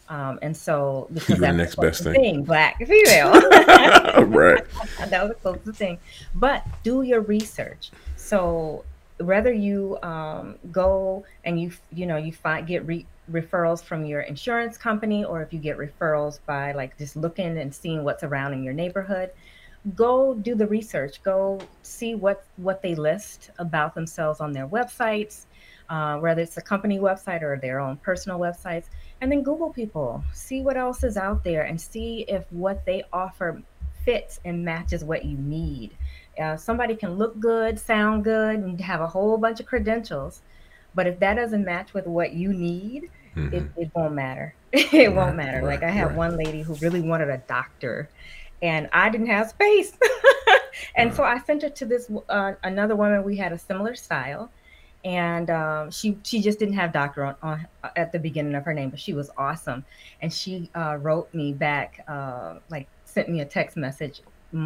Um, 0.07 0.37
and 0.43 0.55
so 0.55 1.07
because 1.11 1.39
that's 1.39 1.41
the 1.41 1.51
next 1.51 1.75
best 1.77 2.03
thing. 2.03 2.13
thing, 2.13 2.43
black 2.43 2.77
female, 2.77 3.31
right? 3.31 4.63
that 5.09 5.23
was 5.23 5.29
the 5.29 5.37
closest 5.41 5.79
thing. 5.79 5.97
But 6.35 6.63
do 6.83 7.01
your 7.01 7.21
research. 7.21 7.89
So 8.15 8.85
whether 9.19 9.51
you 9.51 9.97
um, 10.03 10.55
go 10.71 11.23
and 11.43 11.59
you 11.59 11.71
you 11.91 12.05
know 12.05 12.17
you 12.17 12.31
find 12.31 12.67
get 12.67 12.85
re- 12.85 13.05
referrals 13.31 13.83
from 13.83 14.05
your 14.05 14.21
insurance 14.21 14.77
company 14.77 15.23
or 15.23 15.41
if 15.41 15.53
you 15.53 15.59
get 15.59 15.77
referrals 15.77 16.39
by 16.45 16.71
like 16.73 16.97
just 16.97 17.15
looking 17.15 17.57
and 17.57 17.73
seeing 17.73 18.03
what's 18.03 18.23
around 18.23 18.53
in 18.53 18.63
your 18.63 18.73
neighborhood 18.73 19.31
go 19.95 20.33
do 20.33 20.55
the 20.55 20.65
research. 20.65 21.21
Go 21.21 21.59
see 21.83 22.15
what 22.15 22.43
what 22.57 22.81
they 22.81 22.95
list 22.95 23.51
about 23.59 23.93
themselves 23.93 24.39
on 24.39 24.51
their 24.51 24.67
websites 24.67 25.45
uh, 25.89 26.17
whether 26.17 26.41
it's 26.41 26.57
a 26.57 26.61
company 26.61 26.99
website 26.99 27.41
or 27.41 27.57
their 27.57 27.79
own 27.79 27.97
personal 27.97 28.39
websites 28.39 28.85
and 29.21 29.31
then 29.31 29.43
google 29.43 29.71
people. 29.71 30.23
See 30.33 30.61
what 30.61 30.77
else 30.77 31.03
is 31.03 31.17
out 31.17 31.43
there 31.43 31.63
and 31.63 31.79
see 31.79 32.25
if 32.27 32.51
what 32.51 32.85
they 32.85 33.03
offer 33.13 33.61
fits 34.03 34.39
and 34.45 34.63
matches 34.63 35.03
what 35.03 35.25
you 35.25 35.37
need 35.37 35.95
uh, 36.39 36.57
somebody 36.57 36.95
can 36.95 37.15
look 37.15 37.39
good, 37.39 37.79
sound 37.79 38.23
good, 38.23 38.59
and 38.59 38.79
have 38.81 39.01
a 39.01 39.07
whole 39.07 39.37
bunch 39.37 39.59
of 39.59 39.65
credentials, 39.65 40.41
but 40.93 41.07
if 41.07 41.19
that 41.19 41.35
doesn't 41.35 41.65
match 41.65 41.93
with 41.93 42.07
what 42.07 42.33
you 42.33 42.53
need, 42.53 43.09
mm-hmm. 43.35 43.53
it, 43.53 43.63
it 43.77 43.91
won't 43.95 44.13
matter. 44.13 44.55
it 44.71 44.91
right, 44.93 45.13
won't 45.13 45.35
matter. 45.35 45.57
Right, 45.57 45.81
like 45.81 45.83
I 45.83 45.91
have 45.91 46.09
right. 46.09 46.17
one 46.17 46.37
lady 46.37 46.61
who 46.61 46.73
really 46.75 47.01
wanted 47.01 47.29
a 47.29 47.37
doctor, 47.47 48.09
and 48.61 48.89
I 48.93 49.09
didn't 49.09 49.27
have 49.27 49.49
space, 49.49 49.97
and 50.95 51.13
so 51.13 51.23
I 51.23 51.39
sent 51.39 51.61
her 51.63 51.69
to 51.69 51.85
this 51.85 52.09
uh, 52.29 52.53
another 52.63 52.95
woman. 52.95 53.23
We 53.23 53.37
had 53.37 53.51
a 53.51 53.57
similar 53.57 53.95
style, 53.95 54.49
and 55.03 55.49
um, 55.49 55.91
she 55.91 56.17
she 56.23 56.41
just 56.41 56.59
didn't 56.59 56.75
have 56.75 56.91
doctor 56.91 57.25
on, 57.25 57.35
on, 57.43 57.67
at 57.95 58.11
the 58.11 58.19
beginning 58.19 58.55
of 58.55 58.63
her 58.65 58.73
name, 58.73 58.89
but 58.89 58.99
she 58.99 59.13
was 59.13 59.29
awesome, 59.37 59.85
and 60.21 60.31
she 60.33 60.69
uh, 60.75 60.97
wrote 61.01 61.33
me 61.33 61.53
back 61.53 62.03
uh, 62.07 62.55
like 62.69 62.87
sent 63.05 63.29
me 63.29 63.41
a 63.41 63.45
text 63.45 63.77
message 63.77 64.21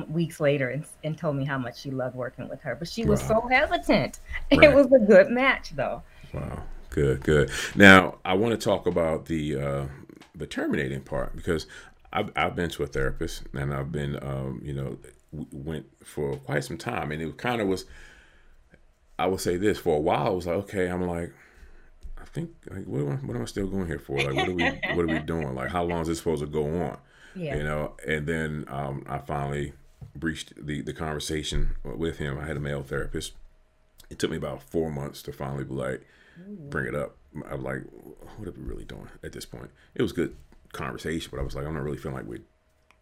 weeks 0.10 0.40
later 0.40 0.70
and, 0.70 0.86
and 1.04 1.18
told 1.18 1.36
me 1.36 1.46
how 1.46 1.58
much 1.58 1.82
she 1.82 1.92
loved 1.92 2.16
working 2.16 2.48
with 2.48 2.62
her. 2.62 2.76
But 2.76 2.88
she 2.88 3.06
was 3.06 3.22
wow. 3.24 3.42
so 3.42 3.48
hesitant. 3.48 4.20
Right. 4.52 4.64
It 4.64 4.74
was 4.74 4.88
a 4.88 5.00
good 5.00 5.30
match, 5.30 5.76
though. 5.76 6.02
Wow, 6.34 6.64
good, 6.90 7.24
good. 7.24 7.52
Now 7.76 8.18
I 8.26 8.34
want 8.34 8.60
to 8.60 8.64
talk 8.64 8.88
about 8.88 9.26
the 9.26 9.56
uh, 9.56 9.86
the 10.36 10.48
terminating 10.48 11.02
part 11.02 11.36
because 11.36 11.68
I've 12.12 12.32
I've 12.36 12.56
been 12.56 12.70
to 12.72 12.84
a 12.84 12.88
therapist 12.88 13.44
and 13.54 13.74
I've 13.74 13.92
been 13.92 14.18
um, 14.24 14.62
you 14.64 14.74
know 14.74 14.98
went 15.32 15.86
for 16.04 16.36
quite 16.38 16.64
some 16.64 16.78
time 16.78 17.12
and 17.12 17.22
it 17.22 17.38
kind 17.38 17.62
of 17.62 17.68
was. 17.68 17.86
I 19.20 19.28
would 19.28 19.42
say 19.42 19.58
this 19.58 19.78
for 19.78 19.98
a 19.98 20.00
while. 20.00 20.28
I 20.28 20.30
was 20.30 20.48
like, 20.48 20.56
okay, 20.56 20.88
I'm 20.88 21.06
like, 21.06 21.34
I 22.18 22.26
think 22.26 22.52
like 22.70 22.86
what 22.86 23.02
am 23.02 23.12
I, 23.12 23.16
what 23.16 23.36
am 23.36 23.44
I 23.44 23.46
still 23.46 23.68
going 23.68 23.86
here 23.88 24.00
for? 24.00 24.18
Like 24.18 24.36
what 24.36 24.48
are 24.48 24.54
we 24.54 24.64
what 24.64 25.04
are 25.04 25.08
we 25.08 25.20
doing? 25.26 25.54
Like 25.54 25.70
how 25.70 25.84
long 25.84 26.02
is 26.02 26.08
this 26.08 26.18
supposed 26.20 26.42
to 26.42 26.48
go 26.48 26.66
on? 26.66 26.98
Yeah. 27.36 27.58
You 27.58 27.64
know, 27.64 27.94
and 28.08 28.26
then 28.26 28.66
um, 28.68 29.04
I 29.08 29.20
finally 29.20 29.74
breached 30.16 30.54
the, 30.66 30.82
the 30.82 30.94
conversation 30.94 31.76
with 31.84 32.18
him. 32.18 32.38
I 32.38 32.46
had 32.46 32.58
a 32.58 32.60
male 32.60 32.84
therapist. 32.84 33.34
It 34.10 34.20
took 34.20 34.32
me 34.32 34.38
about 34.38 34.64
four 34.64 34.92
months 34.92 35.22
to 35.24 35.32
finally 35.32 35.64
be 35.64 35.74
like, 35.74 36.06
bring 36.70 36.88
it 36.88 36.96
up. 36.96 37.16
I'm 37.50 37.64
like, 37.64 37.84
what 38.38 38.48
are 38.48 38.52
we 38.52 38.64
really 38.64 38.86
doing 38.86 39.10
at 39.24 39.34
this 39.34 39.46
point? 39.46 39.72
It 39.94 40.02
was 40.02 40.12
good 40.12 40.36
conversation, 40.74 41.30
but 41.32 41.40
I 41.40 41.44
was 41.44 41.56
like, 41.56 41.66
I'm 41.66 41.74
not 41.74 41.84
really 41.84 41.98
feeling 41.98 42.18
like 42.18 42.26
we're 42.26 42.42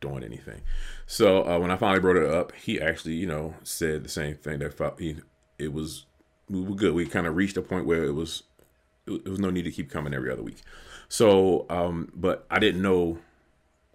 doing 0.01 0.23
anything. 0.23 0.61
So 1.05 1.47
uh, 1.47 1.59
when 1.59 1.71
I 1.71 1.77
finally 1.77 2.01
brought 2.01 2.17
it 2.17 2.29
up, 2.29 2.51
he 2.53 2.81
actually, 2.81 3.13
you 3.13 3.27
know, 3.27 3.55
said 3.63 4.03
the 4.03 4.09
same 4.09 4.35
thing 4.35 4.59
that 4.59 4.73
felt, 4.73 4.99
he, 4.99 5.17
it 5.57 5.71
was 5.71 6.05
we 6.49 6.61
were 6.61 6.75
good. 6.75 6.93
We 6.93 7.05
kind 7.05 7.27
of 7.27 7.35
reached 7.35 7.57
a 7.57 7.61
point 7.61 7.85
where 7.85 8.03
it 8.05 8.13
was 8.13 8.43
it 9.05 9.27
was 9.27 9.39
no 9.39 9.49
need 9.49 9.63
to 9.63 9.71
keep 9.71 9.89
coming 9.89 10.13
every 10.13 10.31
other 10.31 10.43
week. 10.43 10.61
So, 11.07 11.65
um, 11.69 12.11
but 12.13 12.45
I 12.51 12.59
didn't 12.59 12.81
know 12.81 13.19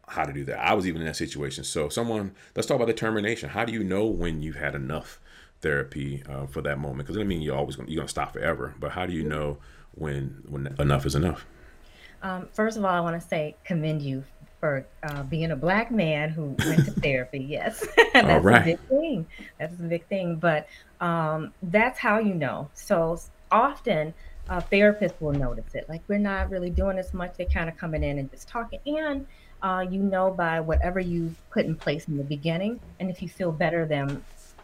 how 0.08 0.24
to 0.24 0.32
do 0.32 0.44
that. 0.44 0.58
I 0.58 0.74
was 0.74 0.86
even 0.86 1.00
in 1.00 1.06
that 1.06 1.16
situation. 1.16 1.64
So, 1.64 1.88
someone, 1.88 2.34
let's 2.54 2.66
talk 2.66 2.76
about 2.76 2.86
determination. 2.86 3.48
How 3.48 3.64
do 3.64 3.72
you 3.72 3.84
know 3.84 4.06
when 4.06 4.42
you've 4.42 4.56
had 4.56 4.74
enough 4.74 5.20
therapy 5.62 6.22
uh, 6.28 6.46
for 6.46 6.60
that 6.62 6.78
moment? 6.78 7.06
Because 7.06 7.18
I 7.18 7.24
mean 7.24 7.40
you're 7.40 7.56
always 7.56 7.76
gonna, 7.76 7.88
you're 7.88 8.00
gonna 8.00 8.08
stop 8.08 8.34
forever. 8.34 8.74
But 8.78 8.92
how 8.92 9.06
do 9.06 9.12
you 9.12 9.22
know 9.22 9.58
when 9.94 10.42
when 10.48 10.74
enough 10.78 11.06
is 11.06 11.14
enough? 11.14 11.46
Um, 12.22 12.48
first 12.52 12.76
of 12.76 12.84
all, 12.84 12.90
I 12.90 13.00
want 13.00 13.20
to 13.20 13.26
say 13.26 13.56
commend 13.64 14.02
you 14.02 14.22
for 14.60 14.86
uh, 15.02 15.22
being 15.24 15.50
a 15.50 15.56
black 15.56 15.90
man 15.90 16.30
who 16.30 16.54
went 16.66 16.84
to 16.84 16.90
therapy. 17.00 17.38
Yes, 17.38 17.86
that's 18.12 18.28
all 18.28 18.40
right. 18.40 18.62
a 18.62 18.64
big 18.64 18.80
thing. 18.88 19.26
That's 19.58 19.74
a 19.74 19.82
big 19.84 20.06
thing. 20.08 20.36
But 20.36 20.68
um, 21.00 21.52
that's 21.62 21.98
how 21.98 22.18
you 22.18 22.34
know. 22.34 22.68
So 22.74 23.18
often. 23.50 24.12
Uh, 24.48 24.60
therapists 24.72 25.14
will 25.20 25.32
notice 25.32 25.72
it. 25.72 25.88
Like 25.88 26.02
we're 26.08 26.18
not 26.18 26.50
really 26.50 26.68
doing 26.68 26.98
as 26.98 27.14
much. 27.14 27.36
They're 27.36 27.46
kind 27.46 27.68
of 27.68 27.76
coming 27.76 28.02
in 28.02 28.18
and 28.18 28.28
just 28.28 28.48
talking. 28.48 28.80
And 28.86 29.24
uh, 29.62 29.84
you 29.88 30.02
know 30.02 30.30
by 30.30 30.60
whatever 30.60 31.00
you 31.00 31.34
put 31.50 31.64
in 31.64 31.76
place 31.76 32.08
in 32.08 32.16
the 32.16 32.24
beginning, 32.24 32.80
and 33.00 33.10
if 33.10 33.22
you 33.22 33.28
feel 33.28 33.52
better 33.52 33.86
than 33.86 34.22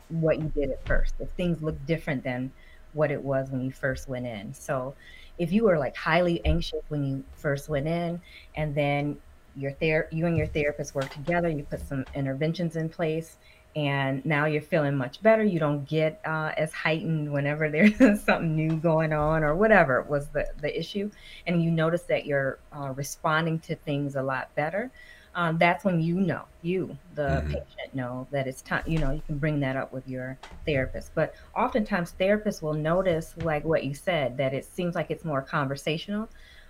what 0.09 0.38
you 0.38 0.50
did 0.55 0.71
at 0.71 0.85
first, 0.87 1.14
if 1.21 1.31
things 1.31 1.62
look 1.62 1.75
different 1.87 2.25
than 2.25 2.50
what 2.93 3.11
it 3.11 3.23
was 3.23 3.50
when 3.50 3.61
you 3.61 3.71
first 3.71 4.09
went 4.09 4.26
in. 4.26 4.55
So, 4.55 4.95
if 5.38 5.52
you 5.52 5.64
were 5.64 5.78
like 5.78 5.97
highly 5.97 6.45
anxious 6.45 6.83
when 6.88 7.05
you 7.05 7.25
first 7.35 7.69
went 7.69 7.87
in, 7.87 8.21
and 8.57 8.75
then 8.75 9.19
your 9.57 9.73
ther- 9.73 10.09
you 10.11 10.26
and 10.26 10.37
your 10.37 10.47
therapist 10.47 10.95
work 10.95 11.11
together, 11.11 11.49
you 11.49 11.64
put 11.64 11.87
some 11.87 12.05
interventions 12.14 12.76
in 12.76 12.88
place, 12.88 13.37
and 13.76 14.25
now 14.25 14.46
you're 14.46 14.62
feeling 14.62 14.96
much 14.96 15.22
better. 15.22 15.42
You 15.42 15.58
don't 15.58 15.87
get 15.88 16.20
uh, 16.25 16.52
as 16.56 16.72
heightened 16.72 17.32
whenever 17.32 17.68
there's 17.70 17.96
something 17.96 18.56
new 18.56 18.76
going 18.76 19.12
on 19.12 19.44
or 19.44 19.54
whatever 19.54 20.02
was 20.02 20.28
the, 20.28 20.46
the 20.60 20.78
issue. 20.78 21.10
And 21.46 21.62
you 21.62 21.70
notice 21.70 22.02
that 22.02 22.26
you're 22.26 22.58
uh, 22.72 22.92
responding 22.94 23.58
to 23.60 23.76
things 23.76 24.16
a 24.16 24.22
lot 24.22 24.54
better. 24.54 24.90
Um, 25.34 25.58
that's 25.58 25.84
when 25.84 26.00
you 26.00 26.18
know, 26.18 26.46
you, 26.62 26.96
the 27.14 27.22
mm-hmm. 27.22 27.46
patient, 27.48 27.94
know 27.94 28.26
that 28.32 28.46
it's 28.46 28.60
time, 28.60 28.82
you 28.87 28.98
know, 28.98 29.12
you 29.12 29.22
can 29.26 29.38
bring 29.38 29.60
that 29.60 29.76
up 29.76 29.92
with 29.92 30.06
your 30.08 30.37
therapist. 30.66 31.12
But 31.14 31.34
oftentimes, 31.56 32.14
therapists 32.18 32.60
will 32.60 32.75
notice, 32.75 33.34
like 33.38 33.64
what 33.64 33.84
you 33.84 33.94
said, 33.94 34.37
that 34.38 34.52
it 34.52 34.64
seems 34.64 34.94
like 34.94 35.10
it's 35.10 35.25
more 35.25 35.40
conversational. 35.40 36.28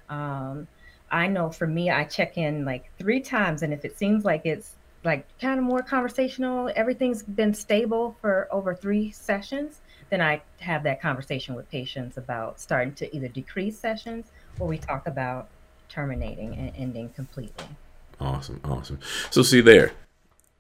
Um, 0.09 0.69
I 1.11 1.27
know 1.27 1.51
for 1.51 1.67
me, 1.67 1.91
I 1.91 2.05
check 2.05 2.37
in 2.37 2.65
like 2.65 2.91
three 2.99 3.21
times, 3.21 3.63
and 3.63 3.73
if 3.73 3.85
it 3.85 3.97
seems 3.99 4.25
like 4.25 4.45
it's 4.45 4.75
like 5.05 5.27
kind 5.39 5.59
of 5.59 5.65
more 5.65 5.83
conversational, 5.83 6.71
everything's 6.75 7.23
been 7.23 7.55
stable 7.55 8.17
for 8.21 8.49
over 8.51 8.75
three 8.75 9.11
sessions, 9.11 9.81
then 10.11 10.21
I 10.21 10.43
have 10.61 10.83
that 10.85 11.01
conversation 11.01 11.55
with 11.55 11.71
patients 11.71 12.17
about 12.17 12.61
starting 12.61 12.95
to 12.95 13.15
either 13.15 13.29
decrease 13.29 13.79
sessions 13.79 14.27
or 14.59 14.67
we 14.67 14.79
talk 14.79 15.07
about 15.07 15.49
terminating 15.89 16.55
and 16.55 16.73
ending 16.77 17.11
completely. 17.11 17.67
Awesome, 18.21 18.61
awesome. 18.65 18.99
So 19.31 19.43
see 19.43 19.61
there, 19.61 19.93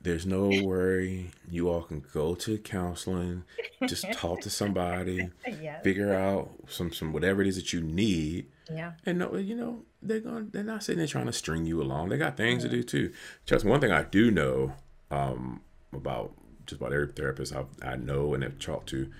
there's 0.00 0.26
no 0.26 0.48
worry. 0.62 1.30
You 1.50 1.70
all 1.70 1.82
can 1.82 2.04
go 2.12 2.34
to 2.36 2.58
counseling, 2.58 3.44
just 3.86 4.10
talk 4.12 4.40
to 4.42 4.50
somebody, 4.50 5.30
yes. 5.60 5.82
figure 5.82 6.14
out 6.14 6.50
some 6.68 6.92
some 6.92 7.12
whatever 7.12 7.42
it 7.42 7.48
is 7.48 7.56
that 7.56 7.72
you 7.72 7.80
need. 7.80 8.46
Yeah. 8.70 8.92
And 9.06 9.18
no, 9.18 9.36
you 9.36 9.56
know, 9.56 9.82
they're 10.02 10.20
going 10.20 10.50
they're 10.52 10.62
not 10.62 10.82
sitting 10.82 10.98
there 10.98 11.06
trying 11.06 11.26
to 11.26 11.32
string 11.32 11.64
you 11.64 11.82
along. 11.82 12.08
They 12.08 12.18
got 12.18 12.36
things 12.36 12.62
to 12.62 12.68
do 12.68 12.82
too. 12.82 13.12
Just 13.46 13.64
one 13.64 13.80
thing 13.80 13.92
I 13.92 14.04
do 14.04 14.30
know 14.30 14.74
um, 15.10 15.62
about 15.92 16.32
just 16.68 16.80
about 16.80 16.92
every 16.92 17.08
therapist 17.08 17.54
I, 17.54 17.64
I 17.82 17.96
know 17.96 18.34
and 18.34 18.42
have 18.42 18.58
talked 18.58 18.90
to, 18.90 19.10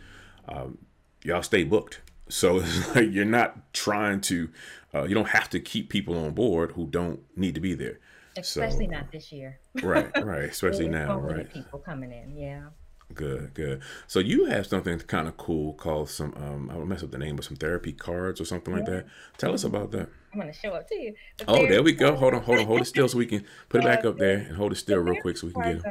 um, 0.48 0.78
y'all 1.24 1.42
stay 1.42 1.64
booked. 1.64 2.00
So 2.28 2.58
it's 2.62 2.94
like 2.94 3.10
you're 3.10 3.24
not 3.24 3.72
trying 3.72 4.20
to, 4.22 4.50
uh, 4.94 5.04
you 5.04 5.14
don't 5.14 5.30
have 5.30 5.50
to 5.50 5.60
keep 5.60 5.88
people 5.88 6.16
on 6.16 6.32
board 6.32 6.72
who 6.72 6.86
don't 6.86 7.20
need 7.36 7.54
to 7.54 7.60
be 7.60 7.74
there. 7.74 7.98
Especially 8.36 8.86
so, 8.86 8.92
not 8.92 9.10
this 9.10 9.32
year. 9.32 9.58
right, 9.82 10.10
right. 10.22 10.44
Especially 10.50 10.88
now, 10.88 11.18
right. 11.18 11.52
People 11.52 11.80
coming 11.80 12.12
in, 12.12 12.36
yeah. 12.36 12.66
Good, 13.14 13.54
good. 13.54 13.80
So 14.06 14.20
you 14.20 14.44
have 14.44 14.66
something 14.66 14.98
kind 15.00 15.26
of 15.26 15.38
cool 15.38 15.72
called 15.72 16.10
some 16.10 16.34
um 16.36 16.68
I 16.70 16.74
don't 16.74 16.88
mess 16.88 17.02
up 17.02 17.10
the 17.10 17.18
name, 17.18 17.36
but 17.36 17.46
some 17.46 17.56
therapy 17.56 17.92
cards 17.92 18.38
or 18.38 18.44
something 18.44 18.74
yeah. 18.74 18.80
like 18.80 18.88
that. 18.90 19.06
Tell 19.38 19.54
us 19.54 19.64
about 19.64 19.92
that. 19.92 20.10
I'm 20.32 20.38
gonna 20.38 20.52
show 20.52 20.70
up 20.70 20.88
to 20.88 20.94
you. 20.94 21.14
Oh, 21.46 21.66
there 21.66 21.82
we 21.82 21.92
go. 21.92 22.14
Hold 22.14 22.34
on, 22.34 22.42
hold 22.42 22.58
on, 22.58 22.66
hold 22.66 22.82
it 22.82 22.86
still 22.86 23.08
so 23.08 23.18
we 23.18 23.26
can 23.26 23.44
put 23.68 23.82
it 23.82 23.84
back 23.84 24.04
up 24.04 24.18
there 24.18 24.38
and 24.38 24.56
hold 24.56 24.72
it 24.72 24.76
still 24.76 24.98
real 24.98 25.20
quick 25.20 25.36
so 25.36 25.46
we 25.46 25.52
can 25.52 25.62
get 25.62 25.76
it. 25.76 25.84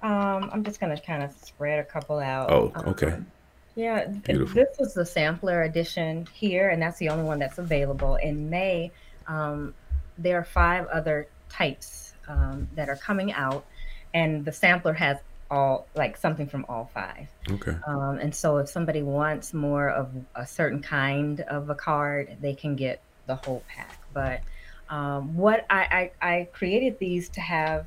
Um, 0.00 0.50
I'm 0.52 0.62
just 0.62 0.80
gonna 0.80 1.00
kind 1.00 1.22
of 1.22 1.32
spread 1.32 1.80
a 1.80 1.84
couple 1.84 2.18
out. 2.18 2.50
Oh, 2.50 2.72
okay. 2.86 3.12
Um, 3.12 3.26
yeah, 3.74 4.06
Beautiful. 4.06 4.54
this 4.54 4.76
was 4.78 4.94
the 4.94 5.06
sampler 5.06 5.62
edition 5.62 6.26
here, 6.32 6.68
and 6.70 6.82
that's 6.82 6.98
the 6.98 7.08
only 7.08 7.24
one 7.24 7.38
that's 7.38 7.58
available. 7.58 8.16
In 8.16 8.50
May, 8.50 8.90
um, 9.28 9.74
there 10.18 10.38
are 10.38 10.44
five 10.44 10.86
other 10.88 11.28
types 11.48 12.14
um, 12.26 12.68
that 12.74 12.88
are 12.88 12.96
coming 12.96 13.32
out, 13.32 13.66
and 14.14 14.44
the 14.44 14.52
sampler 14.52 14.92
has 14.94 15.18
all 15.50 15.86
like 15.94 16.16
something 16.16 16.46
from 16.46 16.66
all 16.68 16.90
five. 16.92 17.28
Okay. 17.50 17.76
Um, 17.86 18.18
and 18.18 18.34
so 18.34 18.58
if 18.58 18.68
somebody 18.68 19.02
wants 19.02 19.54
more 19.54 19.88
of 19.88 20.10
a 20.34 20.46
certain 20.46 20.82
kind 20.82 21.40
of 21.42 21.70
a 21.70 21.74
card, 21.74 22.36
they 22.40 22.54
can 22.54 22.76
get 22.76 23.00
the 23.28 23.36
whole 23.36 23.62
pack. 23.68 23.96
But 24.12 24.40
um, 24.88 25.36
what 25.36 25.64
I, 25.70 26.10
I, 26.20 26.28
I 26.28 26.48
created 26.52 26.98
these 26.98 27.28
to 27.30 27.40
have 27.40 27.86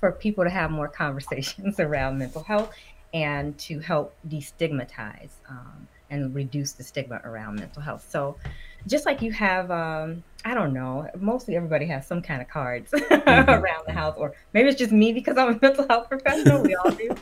for 0.00 0.10
people 0.10 0.42
to 0.42 0.50
have 0.50 0.72
more 0.72 0.88
conversations 1.02 1.78
around 1.78 2.18
mental 2.18 2.42
health 2.42 2.74
and 3.12 3.56
to 3.58 3.78
help 3.78 4.12
destigmatize 4.28 5.30
um, 5.48 5.86
and 6.10 6.34
reduce 6.34 6.72
the 6.72 6.82
stigma 6.82 7.20
around 7.24 7.60
mental 7.60 7.80
health. 7.80 8.04
So 8.10 8.36
just 8.88 9.06
like 9.06 9.22
you 9.22 9.30
have 9.32 9.70
um, 9.70 10.24
I 10.44 10.52
don't 10.52 10.74
know. 10.74 11.08
Mostly 11.18 11.56
everybody 11.56 11.86
has 11.86 12.06
some 12.06 12.20
kind 12.20 12.42
of 12.42 12.48
cards 12.48 12.90
mm-hmm. 12.94 13.50
around 13.50 13.84
the 13.86 13.92
house, 13.92 14.14
or 14.18 14.34
maybe 14.52 14.68
it's 14.68 14.78
just 14.78 14.92
me 14.92 15.12
because 15.12 15.38
I'm 15.38 15.54
a 15.54 15.58
mental 15.62 15.86
health 15.88 16.08
professional. 16.08 16.62
We 16.62 16.74
all 16.74 16.90
do. 16.90 17.14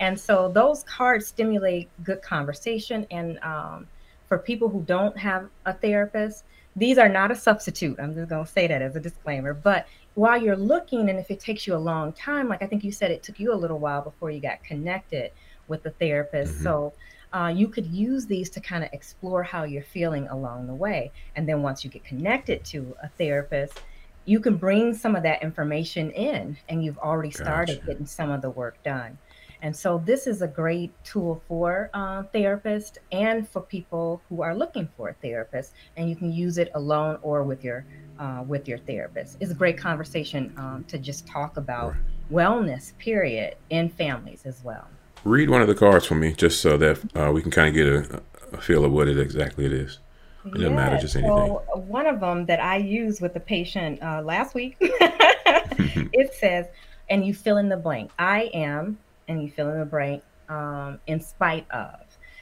And 0.00 0.18
so 0.18 0.50
those 0.50 0.82
cards 0.84 1.26
stimulate 1.26 1.88
good 2.02 2.22
conversation. 2.22 3.06
And 3.10 3.38
um, 3.40 3.86
for 4.32 4.38
people 4.38 4.70
who 4.70 4.80
don't 4.84 5.18
have 5.18 5.50
a 5.66 5.74
therapist, 5.74 6.44
these 6.74 6.96
are 6.96 7.10
not 7.10 7.30
a 7.30 7.34
substitute. 7.34 8.00
I'm 8.00 8.14
just 8.14 8.30
going 8.30 8.46
to 8.46 8.50
say 8.50 8.66
that 8.66 8.80
as 8.80 8.96
a 8.96 9.00
disclaimer. 9.00 9.52
But 9.52 9.86
while 10.14 10.42
you're 10.42 10.56
looking, 10.56 11.10
and 11.10 11.18
if 11.18 11.30
it 11.30 11.38
takes 11.38 11.66
you 11.66 11.74
a 11.74 11.76
long 11.76 12.14
time, 12.14 12.48
like 12.48 12.62
I 12.62 12.66
think 12.66 12.82
you 12.82 12.92
said, 12.92 13.10
it 13.10 13.22
took 13.22 13.38
you 13.38 13.52
a 13.52 13.54
little 13.54 13.78
while 13.78 14.00
before 14.00 14.30
you 14.30 14.40
got 14.40 14.64
connected 14.64 15.32
with 15.68 15.82
the 15.82 15.90
therapist. 15.90 16.54
Mm-hmm. 16.54 16.62
So 16.62 16.94
uh, 17.34 17.52
you 17.54 17.68
could 17.68 17.84
use 17.84 18.24
these 18.24 18.48
to 18.48 18.60
kind 18.60 18.82
of 18.82 18.88
explore 18.94 19.42
how 19.42 19.64
you're 19.64 19.82
feeling 19.82 20.26
along 20.28 20.66
the 20.66 20.74
way. 20.74 21.12
And 21.36 21.46
then 21.46 21.60
once 21.60 21.84
you 21.84 21.90
get 21.90 22.02
connected 22.02 22.64
to 22.64 22.96
a 23.02 23.10
therapist, 23.10 23.82
you 24.24 24.40
can 24.40 24.56
bring 24.56 24.94
some 24.94 25.14
of 25.14 25.24
that 25.24 25.42
information 25.42 26.10
in 26.12 26.56
and 26.70 26.82
you've 26.82 26.96
already 26.96 27.32
started 27.32 27.80
gotcha. 27.80 27.86
getting 27.86 28.06
some 28.06 28.30
of 28.30 28.40
the 28.40 28.48
work 28.48 28.82
done. 28.82 29.18
And 29.62 29.74
so 29.74 30.02
this 30.04 30.26
is 30.26 30.42
a 30.42 30.48
great 30.48 30.92
tool 31.04 31.40
for 31.46 31.88
uh, 31.94 32.24
therapists 32.34 32.98
and 33.12 33.48
for 33.48 33.62
people 33.62 34.20
who 34.28 34.42
are 34.42 34.56
looking 34.56 34.88
for 34.96 35.10
a 35.10 35.14
therapist. 35.14 35.72
And 35.96 36.10
you 36.10 36.16
can 36.16 36.32
use 36.32 36.58
it 36.58 36.72
alone 36.74 37.18
or 37.22 37.44
with 37.44 37.62
your 37.62 37.84
uh, 38.18 38.44
with 38.46 38.68
your 38.68 38.78
therapist. 38.78 39.36
It's 39.40 39.52
a 39.52 39.54
great 39.54 39.78
conversation 39.78 40.52
um, 40.56 40.84
to 40.88 40.98
just 40.98 41.26
talk 41.26 41.56
about 41.56 41.94
wellness, 42.30 42.96
period, 42.98 43.54
in 43.70 43.88
families 43.88 44.42
as 44.44 44.62
well. 44.64 44.86
Read 45.24 45.48
one 45.48 45.62
of 45.62 45.68
the 45.68 45.74
cards 45.74 46.06
for 46.06 46.16
me, 46.16 46.32
just 46.32 46.60
so 46.60 46.76
that 46.76 46.98
uh, 47.16 47.30
we 47.32 47.40
can 47.40 47.50
kind 47.50 47.68
of 47.68 47.74
get 47.74 47.86
a, 47.86 48.22
a, 48.56 48.60
feel 48.60 48.84
of 48.84 48.92
what 48.92 49.08
it 49.08 49.18
exactly 49.18 49.64
it 49.64 49.72
is. 49.72 50.00
It 50.44 50.54
doesn't 50.54 50.70
yeah, 50.70 50.76
matter, 50.76 50.98
just 50.98 51.14
anything. 51.14 51.36
So 51.36 51.62
one 51.86 52.06
of 52.06 52.18
them 52.18 52.46
that 52.46 52.60
I 52.60 52.78
used 52.78 53.22
with 53.22 53.32
the 53.32 53.40
patient 53.40 54.02
uh, 54.02 54.22
last 54.22 54.54
week, 54.54 54.76
it 54.80 56.34
says, 56.34 56.66
and 57.08 57.24
you 57.24 57.32
fill 57.32 57.58
in 57.58 57.68
the 57.68 57.76
blank. 57.76 58.10
I 58.18 58.50
am 58.52 58.98
and 59.28 59.42
you 59.42 59.50
fill 59.50 59.70
in 59.70 59.78
the 59.78 59.84
blank 59.84 60.22
um, 60.48 61.00
in 61.06 61.20
spite 61.20 61.70
of. 61.70 62.00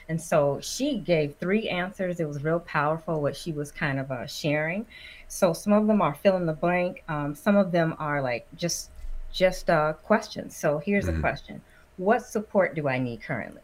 And 0.08 0.20
so 0.20 0.58
she 0.60 0.98
gave 0.98 1.36
three 1.36 1.68
answers. 1.68 2.18
It 2.18 2.26
was 2.26 2.42
real 2.42 2.58
powerful 2.60 3.22
what 3.22 3.36
she 3.36 3.52
was 3.52 3.70
kind 3.70 4.00
of 4.00 4.10
uh, 4.10 4.26
sharing. 4.26 4.84
So 5.28 5.52
some 5.52 5.72
of 5.72 5.86
them 5.86 6.02
are 6.02 6.14
fill 6.14 6.36
in 6.36 6.46
the 6.46 6.52
blank. 6.52 7.04
Um, 7.08 7.34
some 7.34 7.56
of 7.56 7.70
them 7.70 7.94
are 7.98 8.20
like 8.20 8.46
just 8.56 8.90
just 9.32 9.70
uh, 9.70 9.92
questions. 9.92 10.56
So 10.56 10.78
here's 10.78 11.04
mm-hmm. 11.04 11.18
a 11.18 11.20
question: 11.20 11.62
What 11.96 12.26
support 12.26 12.74
do 12.74 12.88
I 12.88 12.98
need 12.98 13.22
currently? 13.22 13.62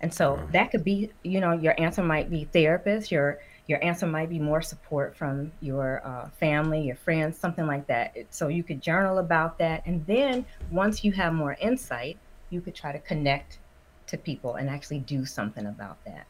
And 0.00 0.12
so 0.12 0.38
that 0.52 0.70
could 0.70 0.84
be, 0.84 1.10
you 1.24 1.40
know, 1.40 1.52
your 1.52 1.74
answer 1.80 2.02
might 2.02 2.30
be 2.30 2.44
therapist. 2.44 3.10
Your 3.10 3.40
your 3.68 3.84
answer 3.84 4.06
might 4.06 4.30
be 4.30 4.38
more 4.38 4.62
support 4.62 5.14
from 5.14 5.52
your 5.60 6.04
uh, 6.04 6.30
family, 6.40 6.80
your 6.80 6.96
friends, 6.96 7.38
something 7.38 7.66
like 7.66 7.86
that. 7.86 8.16
So 8.30 8.48
you 8.48 8.62
could 8.62 8.82
journal 8.82 9.18
about 9.18 9.58
that. 9.58 9.82
And 9.84 10.04
then 10.06 10.46
once 10.70 11.04
you 11.04 11.12
have 11.12 11.34
more 11.34 11.56
insight, 11.60 12.16
you 12.48 12.62
could 12.62 12.74
try 12.74 12.92
to 12.92 12.98
connect 12.98 13.58
to 14.06 14.16
people 14.16 14.54
and 14.54 14.70
actually 14.70 15.00
do 15.00 15.26
something 15.26 15.66
about 15.66 16.02
that. 16.06 16.26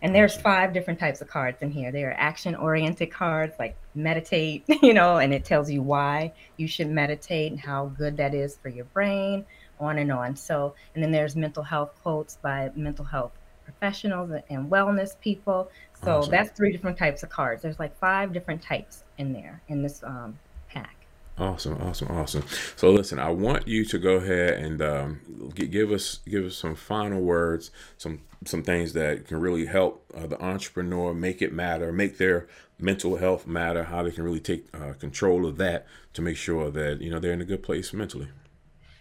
And 0.00 0.14
there's 0.14 0.36
five 0.36 0.72
different 0.72 1.00
types 1.00 1.20
of 1.20 1.26
cards 1.26 1.60
in 1.62 1.72
here. 1.72 1.90
There 1.90 2.10
are 2.10 2.16
action 2.16 2.54
oriented 2.54 3.10
cards 3.10 3.56
like 3.58 3.76
meditate, 3.96 4.62
you 4.82 4.94
know, 4.94 5.16
and 5.16 5.34
it 5.34 5.44
tells 5.44 5.68
you 5.68 5.82
why 5.82 6.32
you 6.56 6.68
should 6.68 6.88
meditate 6.88 7.50
and 7.50 7.60
how 7.60 7.86
good 7.86 8.16
that 8.18 8.34
is 8.34 8.56
for 8.56 8.68
your 8.68 8.84
brain, 8.84 9.44
on 9.80 9.98
and 9.98 10.12
on. 10.12 10.36
So, 10.36 10.74
and 10.94 11.02
then 11.02 11.10
there's 11.10 11.34
mental 11.34 11.64
health 11.64 11.90
quotes 12.00 12.36
by 12.36 12.70
mental 12.76 13.04
health 13.04 13.32
professionals 13.68 14.30
and 14.48 14.70
wellness 14.70 15.18
people. 15.20 15.70
So 16.04 16.18
awesome. 16.18 16.30
that's 16.30 16.50
three 16.56 16.72
different 16.72 16.96
types 16.96 17.22
of 17.22 17.30
cards. 17.30 17.62
There's 17.62 17.78
like 17.78 17.96
five 17.98 18.32
different 18.32 18.62
types 18.62 19.04
in 19.18 19.32
there 19.32 19.62
in 19.68 19.82
this 19.82 20.02
um, 20.02 20.38
pack. 20.68 20.94
Awesome, 21.38 21.80
awesome, 21.80 22.08
awesome. 22.10 22.44
So 22.76 22.90
listen, 22.90 23.18
I 23.18 23.30
want 23.30 23.68
you 23.68 23.84
to 23.84 23.98
go 23.98 24.14
ahead 24.14 24.54
and 24.54 24.82
um, 24.82 25.20
give 25.54 25.92
us 25.92 26.20
give 26.28 26.44
us 26.44 26.56
some 26.56 26.74
final 26.74 27.20
words, 27.20 27.70
some 27.96 28.22
some 28.44 28.62
things 28.62 28.92
that 28.94 29.26
can 29.26 29.40
really 29.40 29.66
help 29.66 30.04
uh, 30.16 30.26
the 30.26 30.40
entrepreneur 30.42 31.14
make 31.14 31.40
it 31.40 31.52
matter, 31.52 31.92
make 31.92 32.18
their 32.18 32.48
mental 32.80 33.16
health 33.16 33.46
matter, 33.46 33.84
how 33.84 34.02
they 34.02 34.10
can 34.10 34.24
really 34.24 34.40
take 34.40 34.66
uh, 34.74 34.94
control 34.94 35.46
of 35.46 35.58
that 35.58 35.86
to 36.14 36.22
make 36.22 36.36
sure 36.36 36.70
that 36.70 37.00
you 37.00 37.10
know 37.10 37.20
they're 37.20 37.32
in 37.32 37.40
a 37.40 37.46
good 37.46 37.62
place 37.62 37.92
mentally. 37.92 38.28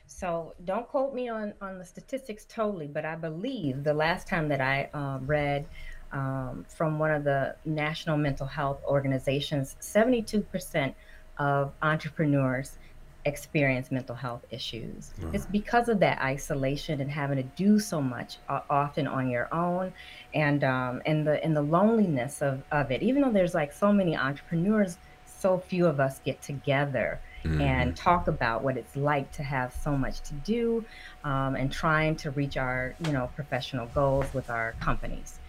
So 0.05 0.53
don't 0.63 0.87
quote 0.87 1.13
me 1.13 1.29
on 1.29 1.53
on 1.59 1.79
the 1.79 1.85
statistics 1.85 2.45
totally, 2.45 2.87
but 2.87 3.03
I 3.03 3.15
believe 3.15 3.83
the 3.83 3.93
last 3.93 4.27
time 4.27 4.47
that 4.49 4.61
I 4.61 4.89
uh, 4.93 5.19
read 5.21 5.65
um, 6.11 6.65
from 6.67 6.99
one 6.99 7.11
of 7.11 7.23
the 7.23 7.55
national 7.65 8.17
mental 8.17 8.47
health 8.47 8.79
organizations, 8.85 9.75
seventy 9.79 10.21
two 10.21 10.41
percent 10.41 10.95
of 11.37 11.73
entrepreneurs 11.81 12.77
experience 13.25 13.91
mental 13.91 14.15
health 14.15 14.45
issues. 14.51 15.11
It's 15.33 15.45
because 15.45 15.89
of 15.89 15.99
that 15.99 16.19
isolation 16.21 17.01
and 17.01 17.11
having 17.11 17.37
to 17.37 17.43
do 17.43 17.77
so 17.77 18.01
much 18.01 18.37
uh, 18.47 18.61
often 18.69 19.05
on 19.05 19.29
your 19.29 19.53
own, 19.53 19.93
and 20.33 20.63
um, 20.63 21.01
and 21.05 21.27
the 21.27 21.43
and 21.43 21.55
the 21.55 21.61
loneliness 21.61 22.41
of 22.41 22.63
of 22.71 22.91
it. 22.91 23.03
Even 23.03 23.21
though 23.21 23.31
there's 23.31 23.53
like 23.53 23.73
so 23.73 23.91
many 23.91 24.15
entrepreneurs, 24.15 24.97
so 25.25 25.59
few 25.59 25.85
of 25.85 25.99
us 25.99 26.19
get 26.25 26.41
together 26.41 27.19
mm-hmm. 27.43 27.61
and 27.61 27.95
talk 27.95 28.27
about 28.27 28.63
what 28.63 28.77
it's 28.77 28.95
like 28.95 29.31
to 29.33 29.43
have 29.43 29.73
so 29.73 29.95
much 29.95 30.21
to 30.21 30.33
do 30.33 30.83
um, 31.23 31.55
and 31.55 31.71
trying 31.71 32.15
to 32.15 32.31
reach 32.31 32.57
our 32.57 32.95
you 33.05 33.11
know 33.11 33.29
professional 33.35 33.87
goals 33.87 34.25
with 34.33 34.49
our 34.49 34.73
companies 34.79 35.39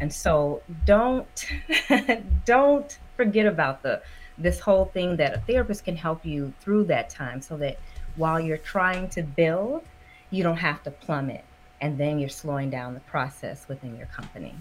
and 0.00 0.12
so 0.12 0.62
don't 0.84 1.46
don't 2.44 2.98
forget 3.16 3.46
about 3.46 3.82
the 3.82 4.02
this 4.38 4.60
whole 4.60 4.86
thing 4.86 5.16
that 5.16 5.34
a 5.34 5.38
therapist 5.40 5.84
can 5.84 5.96
help 5.96 6.24
you 6.24 6.52
through 6.60 6.84
that 6.84 7.08
time 7.08 7.40
so 7.40 7.56
that 7.56 7.78
while 8.16 8.38
you're 8.38 8.58
trying 8.58 9.08
to 9.08 9.22
build 9.22 9.82
you 10.30 10.42
don't 10.42 10.58
have 10.58 10.82
to 10.82 10.90
plummet 10.90 11.44
and 11.80 11.98
then 11.98 12.18
you're 12.18 12.28
slowing 12.28 12.70
down 12.70 12.94
the 12.94 13.00
process 13.00 13.66
within 13.68 13.96
your 13.96 14.06
company 14.06 14.54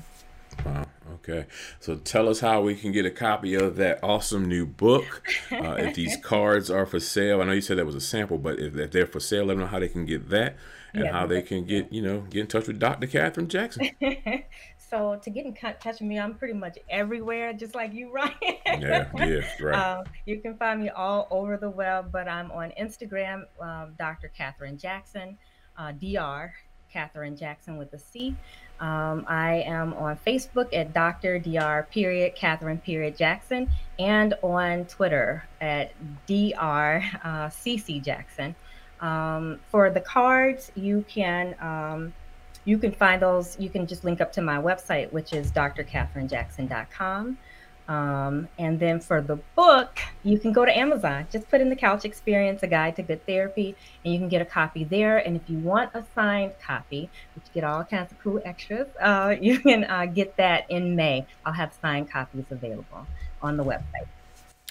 Wow. 0.63 0.85
Okay. 1.15 1.45
So 1.79 1.95
tell 1.95 2.29
us 2.29 2.39
how 2.39 2.61
we 2.61 2.75
can 2.75 2.91
get 2.91 3.05
a 3.05 3.11
copy 3.11 3.55
of 3.55 3.75
that 3.77 3.99
awesome 4.03 4.47
new 4.47 4.65
book. 4.65 5.23
Uh, 5.51 5.73
if 5.73 5.95
these 5.95 6.17
cards 6.17 6.69
are 6.69 6.85
for 6.85 6.99
sale, 6.99 7.41
I 7.41 7.45
know 7.45 7.53
you 7.53 7.61
said 7.61 7.77
that 7.77 7.85
was 7.85 7.95
a 7.95 8.01
sample, 8.01 8.37
but 8.37 8.59
if, 8.59 8.75
if 8.75 8.91
they're 8.91 9.07
for 9.07 9.19
sale, 9.19 9.45
let 9.45 9.53
them 9.53 9.61
know 9.61 9.67
how 9.67 9.79
they 9.79 9.87
can 9.87 10.05
get 10.05 10.29
that 10.29 10.55
and 10.93 11.05
yeah, 11.05 11.11
how 11.11 11.25
they 11.27 11.41
can 11.41 11.65
get, 11.65 11.91
you 11.91 12.01
know, 12.01 12.21
get 12.21 12.41
in 12.41 12.47
touch 12.47 12.67
with 12.67 12.79
Dr. 12.79 13.07
Catherine 13.07 13.49
Jackson. 13.49 13.89
so 14.77 15.19
to 15.21 15.29
get 15.29 15.45
in 15.45 15.53
touch 15.53 15.85
with 15.85 16.01
me, 16.01 16.17
I'm 16.19 16.35
pretty 16.35 16.53
much 16.53 16.77
everywhere, 16.89 17.53
just 17.53 17.75
like 17.75 17.93
you, 17.93 18.11
Ryan. 18.13 18.33
yeah, 18.65 19.09
yeah, 19.15 19.41
right. 19.61 19.97
Um, 19.97 20.05
you 20.25 20.39
can 20.39 20.57
find 20.57 20.81
me 20.81 20.89
all 20.89 21.27
over 21.29 21.57
the 21.57 21.69
web, 21.69 22.11
but 22.11 22.27
I'm 22.27 22.51
on 22.51 22.71
Instagram, 22.79 23.43
um, 23.59 23.93
Dr. 23.97 24.29
Catherine 24.29 24.77
Jackson, 24.77 25.37
uh, 25.77 25.91
Dr. 25.91 26.53
Catherine 26.91 27.35
Jackson 27.35 27.77
with 27.77 27.91
a 27.93 27.99
C. 27.99 28.35
Um, 28.79 29.25
I 29.27 29.63
am 29.65 29.93
on 29.93 30.17
Facebook 30.25 30.73
at 30.73 30.93
Dr. 30.93 31.39
Dr. 31.39 31.87
Period 31.91 32.35
Catherine 32.35 32.79
Period 32.79 33.17
Jackson, 33.17 33.69
and 33.99 34.33
on 34.41 34.85
Twitter 34.85 35.43
at 35.61 35.91
Dr. 36.27 37.03
Uh, 37.23 37.47
CC 37.47 38.03
Jackson. 38.03 38.55
Um, 39.01 39.59
for 39.69 39.89
the 39.89 40.01
cards, 40.01 40.71
you 40.75 41.05
can 41.07 41.55
um, 41.59 42.13
you 42.65 42.77
can 42.77 42.91
find 42.91 43.21
those. 43.21 43.57
You 43.59 43.69
can 43.69 43.87
just 43.87 44.03
link 44.03 44.21
up 44.21 44.31
to 44.33 44.41
my 44.41 44.57
website, 44.57 45.11
which 45.11 45.33
is 45.33 45.51
drcatherinejackson.com. 45.51 47.37
Um, 47.87 48.47
and 48.57 48.79
then 48.79 48.99
for 48.99 49.21
the 49.21 49.35
book, 49.55 49.99
you 50.23 50.39
can 50.39 50.51
go 50.51 50.65
to 50.65 50.75
Amazon. 50.75 51.27
Just 51.31 51.49
put 51.49 51.61
in 51.61 51.69
the 51.69 51.75
Couch 51.75 52.03
Experience, 52.03 52.63
a 52.63 52.67
guide 52.67 52.95
to 52.95 53.03
good 53.03 53.25
therapy, 53.25 53.75
and 54.03 54.13
you 54.13 54.19
can 54.19 54.27
get 54.27 54.41
a 54.41 54.45
copy 54.45 54.83
there. 54.83 55.17
And 55.17 55.35
if 55.35 55.43
you 55.47 55.59
want 55.59 55.91
a 55.93 56.03
signed 56.15 56.53
copy, 56.59 57.09
which 57.35 57.45
you 57.53 57.61
get 57.61 57.63
all 57.63 57.83
kinds 57.83 58.11
of 58.11 58.19
cool 58.19 58.41
extras, 58.43 58.87
uh, 59.01 59.35
you 59.39 59.59
can 59.59 59.83
uh, 59.83 60.05
get 60.05 60.35
that 60.37 60.69
in 60.69 60.95
May. 60.95 61.25
I'll 61.45 61.53
have 61.53 61.73
signed 61.81 62.09
copies 62.09 62.45
available 62.49 63.05
on 63.41 63.57
the 63.57 63.63
website. 63.63 64.07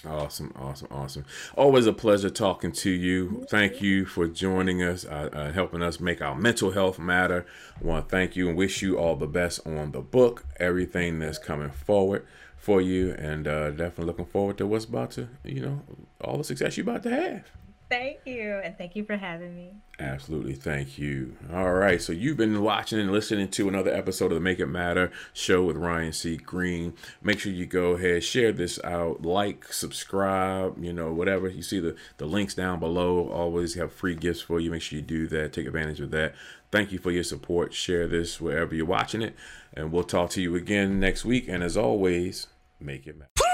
Awesome, 0.05 0.53
awesome, 0.55 0.87
awesome. 0.91 1.25
Always 1.55 1.87
a 1.87 1.93
pleasure 1.93 2.29
talking 2.29 2.71
to 2.73 2.91
you. 2.91 3.43
Thank 3.49 3.81
you 3.81 4.05
for 4.05 4.27
joining 4.27 4.83
us, 4.83 5.03
uh, 5.03 5.29
uh, 5.33 5.51
helping 5.51 5.81
us 5.81 5.99
make 5.99 6.21
our 6.21 6.35
mental 6.35 6.71
health 6.71 6.99
matter. 6.99 7.47
I 7.81 7.83
want 7.83 8.05
to 8.07 8.11
thank 8.11 8.35
you 8.35 8.47
and 8.47 8.55
wish 8.55 8.83
you 8.83 8.99
all 8.99 9.15
the 9.15 9.25
best 9.25 9.65
on 9.65 9.93
the 9.93 10.01
book, 10.01 10.45
everything 10.59 11.17
that's 11.17 11.39
coming 11.39 11.71
forward 11.71 12.27
for 12.65 12.81
you, 12.81 13.13
and 13.19 13.47
uh, 13.47 13.69
definitely 13.69 14.05
looking 14.05 14.25
forward 14.25 14.57
to 14.57 14.65
what's 14.65 14.85
about 14.85 15.11
to, 15.11 15.29
you 15.43 15.61
know, 15.61 15.81
all 16.19 16.39
the 16.39 16.43
success 16.43 16.75
you're 16.75 16.89
about 16.89 17.03
to 17.03 17.11
have. 17.11 17.43
Thank 17.91 18.21
you, 18.25 18.59
and 18.63 18.75
thank 18.75 18.95
you 18.95 19.05
for 19.05 19.15
having 19.15 19.55
me. 19.55 19.73
Absolutely, 19.99 20.55
thank 20.55 20.97
you. 20.97 21.37
All 21.53 21.73
right, 21.73 22.01
so 22.01 22.11
you've 22.11 22.37
been 22.37 22.63
watching 22.63 22.99
and 22.99 23.11
listening 23.11 23.49
to 23.49 23.69
another 23.69 23.93
episode 23.93 24.31
of 24.31 24.33
the 24.33 24.39
Make 24.39 24.59
It 24.59 24.65
Matter 24.65 25.11
show 25.31 25.63
with 25.63 25.77
Ryan 25.77 26.11
C. 26.11 26.37
Green. 26.37 26.95
Make 27.21 27.39
sure 27.39 27.51
you 27.51 27.67
go 27.67 27.91
ahead, 27.91 28.23
share 28.23 28.51
this 28.51 28.83
out, 28.83 29.21
like, 29.21 29.71
subscribe, 29.71 30.83
you 30.83 30.91
know, 30.91 31.13
whatever. 31.13 31.47
You 31.47 31.61
see 31.61 31.79
the 31.79 31.95
the 32.17 32.25
links 32.25 32.55
down 32.55 32.79
below. 32.79 33.29
Always 33.29 33.75
have 33.75 33.93
free 33.93 34.15
gifts 34.15 34.41
for 34.41 34.59
you. 34.59 34.71
Make 34.71 34.81
sure 34.81 34.97
you 34.97 35.05
do 35.05 35.27
that. 35.27 35.53
Take 35.53 35.67
advantage 35.67 36.01
of 36.01 36.09
that. 36.09 36.33
Thank 36.71 36.91
you 36.91 36.97
for 36.97 37.11
your 37.11 37.23
support. 37.23 37.75
Share 37.75 38.07
this 38.07 38.41
wherever 38.41 38.73
you're 38.73 38.87
watching 38.87 39.21
it, 39.21 39.35
and 39.75 39.91
we'll 39.91 40.03
talk 40.03 40.31
to 40.31 40.41
you 40.41 40.55
again 40.55 40.99
next 40.99 41.23
week. 41.23 41.47
And 41.47 41.63
as 41.63 41.77
always 41.77 42.47
make 42.85 43.07
it 43.07 43.17
matter. 43.17 43.44